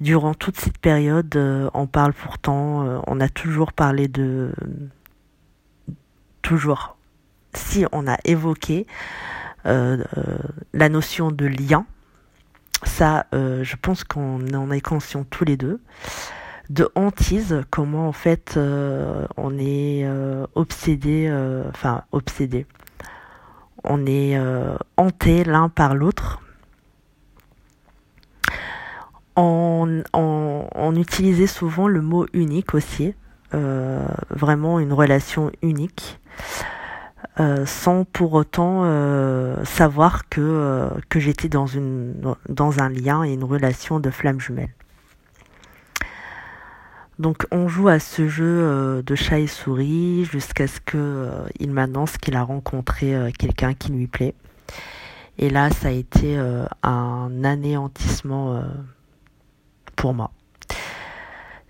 Durant 0.02 0.36
toute 0.36 0.60
cette 0.60 0.78
période, 0.78 1.36
euh, 1.36 1.72
on 1.74 1.88
parle 1.88 2.14
pourtant, 2.14 3.02
on 3.08 3.20
a 3.20 3.28
toujours 3.28 3.74
parlé 3.74 4.08
de... 4.08 4.52
Toujours. 6.44 6.96
Si 7.56 7.88
on 7.92 8.08
a 8.08 8.18
évoqué 8.24 8.86
la 9.66 10.90
notion 10.90 11.32
de 11.32 11.48
lien, 11.48 11.88
ça, 12.84 13.26
euh, 13.34 13.64
je 13.64 13.76
pense 13.76 14.04
qu'on 14.04 14.54
en 14.54 14.72
est 14.72 14.82
conscient 14.82 15.24
tous 15.24 15.46
les 15.46 15.58
deux. 15.58 15.82
De 16.70 16.90
hantise, 16.96 17.64
comment 17.72 18.08
en 18.08 18.12
fait 18.12 18.54
euh, 18.56 19.26
on 19.38 19.58
est 19.58 20.06
euh, 20.06 20.46
obsédé, 20.56 21.32
enfin 21.70 22.04
obsédé. 22.12 22.66
On 23.84 24.06
est 24.06 24.38
hanté 24.98 25.44
l'un 25.46 25.70
par 25.70 25.96
l'autre. 25.96 26.42
On, 29.36 30.04
utilisait 30.96 31.48
souvent 31.48 31.88
le 31.88 32.02
mot 32.02 32.26
unique 32.34 32.74
aussi, 32.74 33.14
vraiment 33.52 34.80
une 34.80 34.92
relation 34.92 35.52
unique. 35.62 36.20
Euh, 37.40 37.66
sans 37.66 38.04
pour 38.04 38.34
autant 38.34 38.82
euh, 38.84 39.64
savoir 39.64 40.28
que, 40.28 40.42
euh, 40.42 40.90
que 41.08 41.22
j'étais 41.22 41.48
dans, 41.48 41.68
dans 42.50 42.80
un 42.82 42.90
lien 42.90 43.24
et 43.24 43.32
une 43.32 43.46
relation 43.46 44.02
de 44.02 44.10
flamme 44.10 44.42
jumelle. 44.42 44.74
Donc 47.18 47.46
on 47.52 47.70
joue 47.70 47.88
à 47.88 48.00
ce 48.00 48.28
jeu 48.28 49.04
de 49.04 49.16
chat 49.16 49.40
et 49.40 49.48
souris 49.48 50.26
jusqu'à 50.26 50.68
ce 50.68 50.80
qu'il 50.80 51.72
m'annonce 51.72 52.18
qu'il 52.18 52.36
a 52.38 52.44
rencontré 52.44 53.14
quelqu'un 53.38 53.74
qui 53.74 53.92
lui 53.92 54.08
plaît. 54.08 54.34
Et 55.38 55.50
là, 55.50 55.70
ça 55.70 55.90
a 55.90 55.92
été 55.92 56.38
un 56.82 57.44
anéantissement 57.44 58.64
pour 59.98 60.14
moi. 60.14 60.32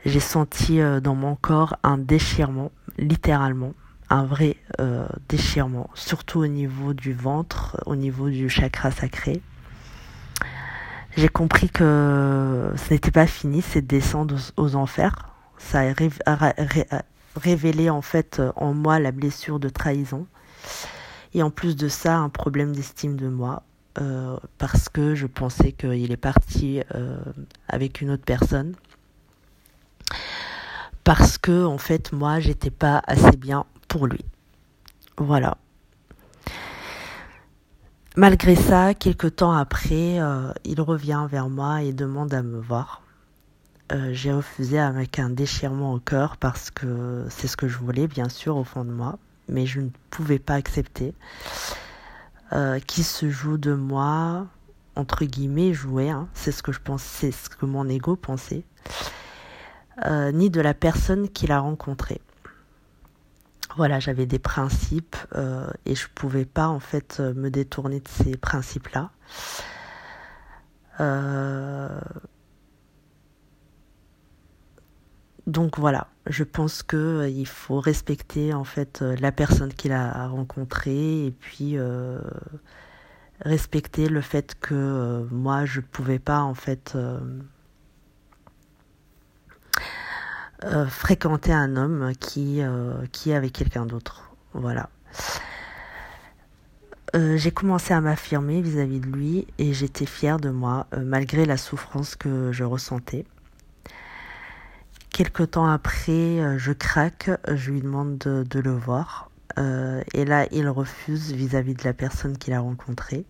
J'ai 0.05 0.19
senti 0.19 0.82
dans 1.01 1.15
mon 1.15 1.36
corps 1.36 1.77
un 1.82 1.97
déchirement, 1.97 2.71
littéralement 2.99 3.73
un 4.09 4.25
vrai 4.25 4.57
euh, 4.79 5.07
déchirement, 5.27 5.89
surtout 5.93 6.39
au 6.39 6.47
niveau 6.47 6.93
du 6.93 7.13
ventre, 7.13 7.81
au 7.85 7.95
niveau 7.95 8.29
du 8.29 8.49
chakra 8.49 8.91
sacré. 8.91 9.41
J'ai 11.15 11.27
compris 11.27 11.69
que 11.69 12.71
ce 12.75 12.93
n'était 12.93 13.11
pas 13.11 13.27
fini, 13.27 13.61
cette 13.61 13.87
descente 13.87 14.33
aux, 14.57 14.75
enfers. 14.75 15.33
Ça 15.57 15.81
a, 16.25 17.03
révélé 17.35 17.89
en 17.89 18.01
fait 18.01 18.41
en 18.55 18.73
moi 18.73 18.99
la 18.99 19.11
blessure 19.11 19.59
de 19.59 19.69
trahison. 19.69 20.27
Et 21.33 21.43
en 21.43 21.51
plus 21.51 21.75
de 21.75 21.87
ça, 21.87 22.17
un 22.17 22.29
problème 22.29 22.75
d'estime 22.75 23.15
de 23.15 23.27
moi. 23.27 23.63
Euh, 23.99 24.37
parce 24.59 24.87
que 24.87 25.15
je 25.15 25.25
pensais 25.25 25.71
qu'il 25.71 26.11
est 26.11 26.17
parti 26.17 26.81
euh, 26.93 27.17
avec 27.67 28.01
une 28.01 28.11
autre 28.11 28.23
personne 28.23 28.75
parce 31.03 31.39
que 31.39 31.65
en 31.65 31.79
fait 31.79 32.13
moi 32.13 32.39
j'étais 32.39 32.69
pas 32.69 33.01
assez 33.07 33.35
bien 33.35 33.65
pour 33.89 34.08
lui. 34.08 34.23
Voilà. 35.17 35.58
Malgré 38.15 38.56
ça, 38.56 38.93
quelques 38.93 39.38
temps 39.38 39.52
après, 39.52 40.19
euh, 40.19 40.52
il 40.63 40.80
revient 40.82 41.28
vers 41.30 41.49
moi 41.49 41.84
et 41.84 41.91
demande 41.91 42.34
à 42.34 42.41
me 42.41 42.60
voir. 42.60 43.02
Euh, 43.91 44.12
j'ai 44.13 44.32
refusé 44.32 44.80
avec 44.80 45.19
un 45.19 45.30
déchirement 45.30 45.93
au 45.93 45.99
cœur 45.99 46.38
parce 46.38 46.71
que 46.71 47.25
c'est 47.30 47.47
ce 47.47 47.58
que 47.58 47.67
je 47.67 47.78
voulais, 47.78 48.08
bien 48.08 48.30
sûr, 48.30 48.56
au 48.56 48.63
fond 48.63 48.86
de 48.86 48.91
moi, 48.91 49.17
mais 49.47 49.65
je 49.65 49.82
ne 49.82 49.89
pouvais 50.10 50.39
pas 50.39 50.56
accepter 50.56 51.13
euh, 52.54 52.80
qui 52.80 53.04
se 53.04 53.30
joue 53.30 53.58
de 53.58 53.73
moi, 53.73 54.47
entre 54.95 55.25
guillemets, 55.25 55.73
jouer, 55.73 56.10
hein. 56.10 56.28
c'est 56.34 56.52
ce 56.52 56.62
que 56.62 56.71
je 56.71 56.80
pensais, 56.80 57.32
ce 57.32 57.49
que 57.49 57.65
mon 57.65 57.88
ego 57.89 58.15
pensait, 58.15 58.63
ni 60.34 60.49
de 60.49 60.62
la 60.62 60.73
personne 60.73 61.28
qu'il 61.28 61.52
a 61.52 61.60
rencontrée 61.60 62.21
voilà, 63.75 63.99
j'avais 63.99 64.25
des 64.25 64.39
principes 64.39 65.15
euh, 65.36 65.69
et 65.86 65.95
je 65.95 66.08
pouvais 66.13 66.45
pas 66.45 66.67
en 66.67 66.79
fait 66.79 67.17
euh, 67.19 67.34
me 67.34 67.49
détourner 67.49 67.99
de 67.99 68.08
ces 68.08 68.36
principes-là. 68.36 69.12
Euh, 70.99 72.01
donc 75.47 75.79
voilà, 75.79 76.08
je 76.27 76.43
pense 76.43 76.84
que 76.84 77.29
il 77.29 77.47
faut 77.47 77.79
respecter 77.79 78.53
en 78.53 78.63
fait 78.63 79.01
la 79.01 79.32
personne 79.32 79.73
qu'il 79.73 79.93
a 79.93 80.27
rencontrée 80.27 81.25
et 81.25 81.32
puis 81.32 81.77
respecter 83.41 84.10
le 84.10 84.21
fait 84.21 84.60
que 84.60 85.25
moi 85.32 85.65
je 85.65 85.79
pouvais 85.79 86.19
pas 86.19 86.41
en 86.41 86.53
fait 86.53 86.95
euh, 90.65 90.87
fréquenter 90.87 91.53
un 91.53 91.77
homme 91.77 92.11
qui, 92.19 92.61
euh, 92.61 93.05
qui 93.13 93.31
est 93.31 93.35
avec 93.35 93.53
quelqu'un 93.53 93.85
d'autre. 93.85 94.31
Voilà. 94.53 94.89
Euh, 97.15 97.37
j'ai 97.37 97.51
commencé 97.51 97.93
à 97.93 98.01
m'affirmer 98.01 98.61
vis-à-vis 98.61 98.99
de 98.99 99.07
lui 99.07 99.47
et 99.57 99.73
j'étais 99.73 100.05
fière 100.05 100.37
de 100.37 100.49
moi 100.49 100.87
malgré 100.95 101.45
la 101.45 101.55
souffrance 101.55 102.15
que 102.15 102.51
je 102.51 102.65
ressentais. 102.65 103.25
Quelque 105.11 105.43
temps 105.43 105.65
après, 105.65 106.57
je 106.57 106.71
craque, 106.71 107.31
je 107.47 107.71
lui 107.71 107.81
demande 107.81 108.17
de, 108.17 108.59
le 108.59 108.71
voir 108.71 109.31
et 109.57 110.23
là 110.25 110.45
il 110.51 110.69
refuse 110.69 111.31
vis-à-vis 111.33 111.73
-vis 111.73 111.79
de 111.79 111.83
la 111.83 111.93
personne 111.93 112.37
qu'il 112.37 112.53
a 112.53 112.59
rencontrée. 112.59 113.25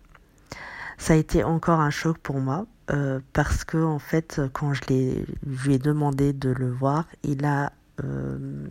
Ça 0.98 1.14
a 1.14 1.16
été 1.16 1.42
encore 1.42 1.80
un 1.80 1.90
choc 1.90 2.18
pour 2.18 2.38
moi 2.38 2.66
euh, 2.90 3.20
parce 3.32 3.64
que 3.64 3.78
en 3.78 3.98
fait, 3.98 4.40
quand 4.52 4.74
je, 4.74 4.82
lui 4.88 5.74
ai 5.74 5.78
demandé 5.78 6.32
de 6.32 6.50
le 6.50 6.70
voir, 6.70 7.04
il 7.22 7.44
a, 7.44 7.72
euh, 8.02 8.66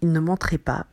il 0.00 0.12
ne 0.12 0.20
montrait 0.20 0.58
pas, 0.58 0.86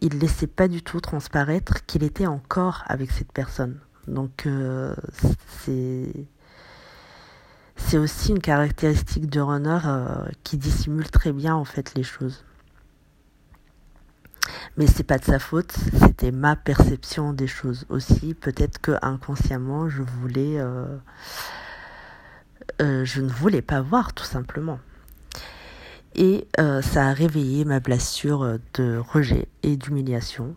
il 0.00 0.18
laissait 0.18 0.46
pas 0.46 0.68
du 0.68 0.82
tout 0.82 1.00
transparaître 1.00 1.84
qu'il 1.86 2.02
était 2.02 2.26
encore 2.26 2.82
avec 2.86 3.10
cette 3.10 3.32
personne. 3.32 3.78
Donc 4.08 4.46
euh, 4.46 4.94
c'est 5.64 6.12
c'est 7.76 7.98
aussi 7.98 8.30
une 8.30 8.40
caractéristique 8.40 9.28
de 9.28 9.40
runner 9.40 9.78
qui 10.44 10.56
dissimule 10.56 11.10
très 11.10 11.32
bien 11.32 11.54
en 11.54 11.64
fait 11.64 11.94
les 11.94 12.02
choses 12.02 12.44
mais 14.76 14.86
c'est 14.86 15.02
pas 15.02 15.18
de 15.18 15.24
sa 15.24 15.38
faute, 15.38 15.74
c'était 16.00 16.30
ma 16.30 16.56
perception 16.56 17.32
des 17.32 17.46
choses 17.46 17.84
aussi. 17.88 18.34
Peut-être 18.34 18.80
que 18.80 18.92
inconsciemment, 19.02 19.88
je 19.88 20.02
voulais, 20.02 20.58
euh, 20.58 20.96
euh, 22.80 23.04
je 23.04 23.20
ne 23.20 23.28
voulais 23.28 23.62
pas 23.62 23.82
voir 23.82 24.14
tout 24.14 24.24
simplement. 24.24 24.78
Et 26.14 26.46
euh, 26.58 26.80
ça 26.82 27.08
a 27.08 27.12
réveillé 27.12 27.64
ma 27.64 27.80
blessure 27.80 28.58
de 28.74 28.96
rejet 28.96 29.48
et 29.62 29.76
d'humiliation. 29.76 30.56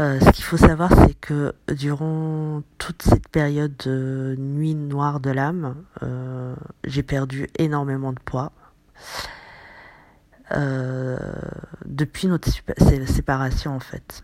Ce 0.00 0.30
qu'il 0.30 0.44
faut 0.44 0.56
savoir, 0.56 0.92
c'est 0.94 1.14
que 1.14 1.52
durant 1.72 2.62
toute 2.78 3.02
cette 3.02 3.26
période 3.26 3.76
de 3.84 4.36
nuit 4.38 4.76
noire 4.76 5.18
de 5.18 5.30
l'âme, 5.30 5.74
j'ai 6.84 7.02
perdu 7.02 7.48
énormément 7.58 8.12
de 8.12 8.20
poids. 8.20 8.52
Euh, 10.52 11.18
depuis 11.84 12.26
notre 12.26 12.48
séparation, 13.06 13.74
en 13.74 13.80
fait. 13.80 14.22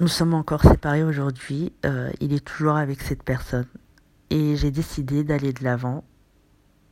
Nous 0.00 0.08
sommes 0.08 0.34
encore 0.34 0.62
séparés 0.62 1.04
aujourd'hui. 1.04 1.72
il 2.20 2.32
est 2.32 2.44
toujours 2.44 2.76
avec 2.76 3.00
cette 3.00 3.22
personne. 3.22 3.66
Et 4.30 4.56
j'ai 4.56 4.70
décidé 4.70 5.22
d'aller 5.22 5.52
de 5.52 5.62
l'avant, 5.62 6.02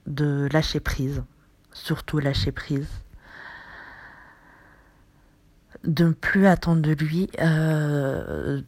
de 0.06 0.48
lâcher 0.52 0.80
prise, 0.80 1.22
surtout 1.72 2.18
lâcher 2.18 2.52
prise 2.52 2.88
de 5.84 6.04
ne 6.04 6.12
plus 6.12 6.46
attendre 6.46 6.80
de 6.80 6.92
lui 6.92 7.28
euh, 7.40 8.62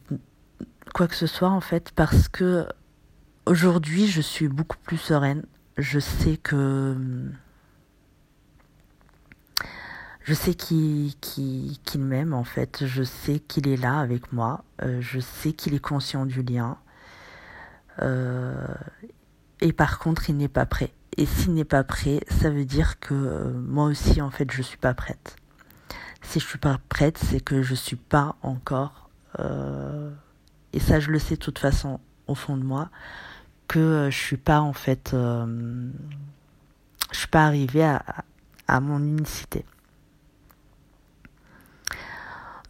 quoi 0.93 1.07
que 1.07 1.15
ce 1.15 1.27
soit 1.27 1.49
en 1.49 1.61
fait 1.61 1.91
parce 1.95 2.27
que 2.27 2.67
aujourd'hui 3.45 4.07
je 4.07 4.21
suis 4.21 4.47
beaucoup 4.47 4.77
plus 4.83 4.97
sereine. 4.97 5.43
Je 5.77 5.99
sais 5.99 6.37
que 6.37 6.95
je 10.25 10.33
sais 10.33 10.53
qu'il 10.53 11.07
m'aime 11.97 12.33
en 12.33 12.43
fait. 12.43 12.85
Je 12.85 13.03
sais 13.03 13.39
qu'il 13.39 13.69
est 13.69 13.77
là 13.77 13.99
avec 13.99 14.33
moi. 14.33 14.65
Euh, 14.81 14.99
je 14.99 15.21
sais 15.21 15.53
qu'il 15.53 15.73
est 15.73 15.79
conscient 15.79 16.25
du 16.25 16.43
lien. 16.43 16.77
Euh, 18.01 18.67
et 19.61 19.71
par 19.71 19.99
contre, 19.99 20.29
il 20.29 20.35
n'est 20.35 20.49
pas 20.49 20.65
prêt. 20.65 20.91
Et 21.15 21.25
s'il 21.25 21.53
n'est 21.53 21.63
pas 21.63 21.85
prêt, 21.85 22.19
ça 22.29 22.49
veut 22.49 22.65
dire 22.65 22.99
que 22.99 23.53
moi 23.53 23.85
aussi, 23.85 24.21
en 24.21 24.29
fait, 24.31 24.51
je 24.51 24.61
suis 24.61 24.77
pas 24.77 24.93
prête 24.93 25.37
si 26.25 26.39
je 26.39 26.45
suis 26.45 26.57
pas 26.57 26.79
prête, 26.89 27.17
c'est 27.17 27.39
que 27.39 27.61
je 27.61 27.75
suis 27.75 27.95
pas 27.95 28.35
encore, 28.41 29.09
euh, 29.39 30.11
et 30.73 30.79
ça 30.79 30.99
je 30.99 31.11
le 31.11 31.19
sais 31.19 31.35
de 31.35 31.39
toute 31.39 31.59
façon 31.59 31.99
au 32.27 32.35
fond 32.35 32.57
de 32.57 32.63
moi, 32.63 32.89
que 33.67 33.79
euh, 33.79 34.11
je 34.11 34.17
suis 34.17 34.37
pas 34.37 34.59
en 34.59 34.73
fait, 34.73 35.13
euh, 35.13 35.89
je 37.11 37.17
suis 37.17 37.27
pas 37.27 37.45
arrivée 37.45 37.83
à, 37.83 38.03
à 38.67 38.79
mon 38.79 38.99
unicité. 38.99 39.65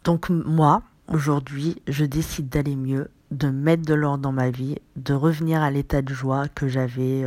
Donc 0.06 0.30
moi, 0.30 0.82
aujourd'hui, 1.08 1.82
je 1.86 2.06
décide 2.06 2.48
d'aller 2.48 2.76
mieux, 2.76 3.10
de 3.30 3.50
mettre 3.50 3.82
de 3.82 3.92
l'ordre 3.92 4.22
dans 4.22 4.32
ma 4.32 4.48
vie, 4.48 4.76
de 4.96 5.12
revenir 5.12 5.60
à 5.62 5.70
l'état 5.70 6.00
de 6.00 6.14
joie 6.14 6.48
que 6.48 6.66
j'avais 6.66 7.26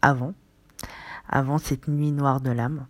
avant, 0.00 0.34
avant 1.28 1.58
cette 1.58 1.88
nuit 1.88 2.12
noire 2.12 2.40
de 2.40 2.52
l'âme 2.52 2.86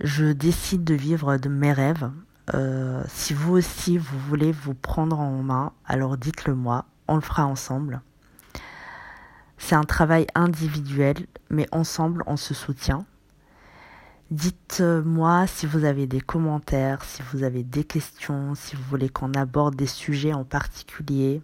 je 0.00 0.32
décide 0.32 0.84
de 0.84 0.94
vivre 0.94 1.36
de 1.36 1.48
mes 1.48 1.72
rêves. 1.72 2.10
Euh, 2.54 3.02
si 3.06 3.34
vous 3.34 3.52
aussi 3.52 3.98
vous 3.98 4.18
voulez 4.18 4.50
vous 4.50 4.74
prendre 4.74 5.20
en 5.20 5.42
main, 5.42 5.72
alors 5.86 6.16
dites-le 6.16 6.54
moi, 6.54 6.86
on 7.06 7.14
le 7.16 7.20
fera 7.20 7.46
ensemble. 7.46 8.00
C'est 9.58 9.74
un 9.74 9.84
travail 9.84 10.26
individuel, 10.34 11.26
mais 11.50 11.66
ensemble 11.70 12.24
on 12.26 12.36
se 12.36 12.54
soutient. 12.54 13.04
Dites-moi 14.30 15.48
si 15.48 15.66
vous 15.66 15.84
avez 15.84 16.06
des 16.06 16.20
commentaires, 16.20 17.02
si 17.02 17.20
vous 17.32 17.42
avez 17.42 17.64
des 17.64 17.82
questions, 17.82 18.54
si 18.54 18.76
vous 18.76 18.82
voulez 18.84 19.08
qu'on 19.08 19.34
aborde 19.34 19.74
des 19.74 19.88
sujets 19.88 20.32
en 20.32 20.44
particulier. 20.44 21.42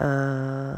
Euh, 0.00 0.74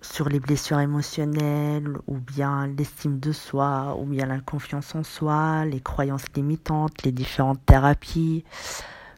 sur 0.00 0.28
les 0.28 0.40
blessures 0.40 0.80
émotionnelles, 0.80 1.96
ou 2.08 2.16
bien 2.16 2.66
l'estime 2.66 3.20
de 3.20 3.30
soi, 3.30 3.96
ou 4.00 4.04
bien 4.04 4.26
la 4.26 4.40
confiance 4.40 4.94
en 4.96 5.04
soi, 5.04 5.64
les 5.64 5.80
croyances 5.80 6.24
limitantes, 6.34 7.02
les 7.04 7.12
différentes 7.12 7.64
thérapies 7.66 8.44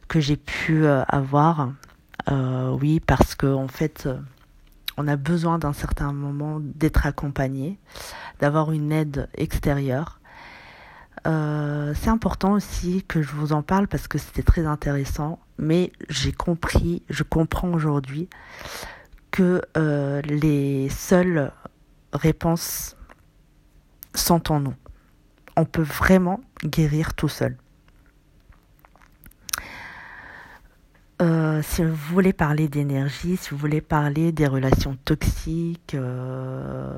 que 0.07 0.19
j'ai 0.19 0.37
pu 0.37 0.85
euh, 0.85 1.03
avoir. 1.07 1.71
Euh, 2.29 2.77
oui, 2.79 2.99
parce 2.99 3.33
que 3.33 3.47
en 3.47 3.67
fait, 3.67 4.07
on 4.97 5.07
a 5.07 5.15
besoin 5.15 5.57
d'un 5.57 5.73
certain 5.73 6.11
moment 6.13 6.59
d'être 6.59 7.07
accompagné, 7.07 7.79
d'avoir 8.41 8.71
une 8.73 8.91
aide 8.91 9.29
extérieure. 9.35 10.20
C'est 11.25 12.09
important 12.09 12.53
aussi 12.53 13.03
que 13.07 13.21
je 13.21 13.31
vous 13.31 13.53
en 13.53 13.61
parle 13.61 13.87
parce 13.87 14.07
que 14.07 14.17
c'était 14.17 14.43
très 14.43 14.65
intéressant, 14.65 15.39
mais 15.57 15.91
j'ai 16.09 16.31
compris, 16.31 17.03
je 17.09 17.23
comprends 17.23 17.71
aujourd'hui 17.73 18.27
que 19.31 19.61
euh, 19.77 20.21
les 20.21 20.89
seules 20.89 21.51
réponses 22.13 22.95
sont 24.13 24.51
en 24.51 24.59
nous. 24.59 24.75
On 25.55 25.65
peut 25.65 25.81
vraiment 25.81 26.41
guérir 26.63 27.13
tout 27.13 27.29
seul. 27.29 27.57
Euh, 31.21 31.61
si 31.61 31.83
vous 31.83 31.95
voulez 31.95 32.33
parler 32.33 32.67
d'énergie, 32.67 33.37
si 33.37 33.51
vous 33.51 33.57
voulez 33.57 33.81
parler 33.81 34.31
des 34.31 34.47
relations 34.47 34.97
toxiques, 35.05 35.93
euh, 35.93 36.97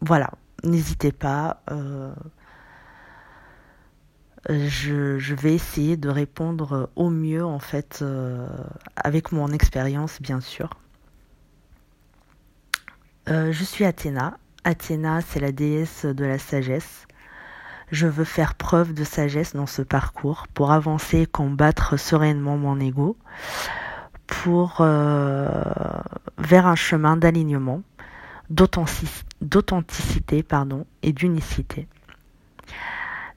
voilà, 0.00 0.30
n'hésitez 0.64 1.12
pas 1.12 1.62
je, 4.48 5.34
vais 5.34 5.54
essayer 5.54 5.96
de 5.96 6.08
répondre 6.08 6.90
au 6.96 7.10
mieux 7.10 7.44
en 7.44 7.58
fait 7.58 8.00
euh, 8.02 8.46
avec 8.96 9.32
mon 9.32 9.48
expérience 9.48 10.20
bien 10.20 10.40
sûr. 10.40 10.70
Euh, 13.28 13.52
je 13.52 13.64
suis 13.64 13.84
Athéna. 13.84 14.38
Athéna, 14.64 15.20
c'est 15.20 15.40
la 15.40 15.52
déesse 15.52 16.04
de 16.04 16.24
la 16.24 16.38
sagesse. 16.38 17.06
Je 17.90 18.06
veux 18.06 18.24
faire 18.24 18.54
preuve 18.54 18.94
de 18.94 19.04
sagesse 19.04 19.54
dans 19.54 19.66
ce 19.66 19.82
parcours 19.82 20.46
pour 20.54 20.72
avancer 20.72 21.26
combattre 21.26 21.96
sereinement 21.96 22.56
mon 22.56 22.78
ego, 22.78 23.16
pour 24.26 24.76
euh, 24.80 25.48
vers 26.38 26.66
un 26.66 26.76
chemin 26.76 27.16
d'alignement, 27.16 27.82
d'authenticité 28.50 30.44
et 31.02 31.12
d'unicité. 31.12 31.86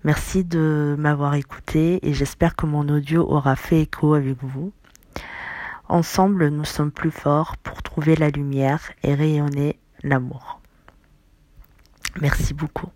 Merci 0.04 0.44
de 0.44 0.96
m'avoir 1.00 1.36
écouté 1.36 2.00
et 2.08 2.14
j'espère 2.14 2.56
que 2.56 2.66
mon 2.66 2.90
audio 2.90 3.26
aura 3.30 3.56
fait 3.56 3.82
écho 3.82 4.16
avec 4.16 4.44
vous. 4.44 4.74
Ensemble, 5.88 6.50
nous 6.50 6.66
sommes 6.66 6.92
plus 6.92 7.12
forts 7.12 7.56
pour 7.58 7.84
trouver 7.84 8.16
la 8.16 8.30
lumière 8.30 8.92
et 9.04 9.14
rayonner 9.14 9.80
l'amour. 10.02 10.60
Merci 12.20 12.54
beaucoup. 12.54 12.90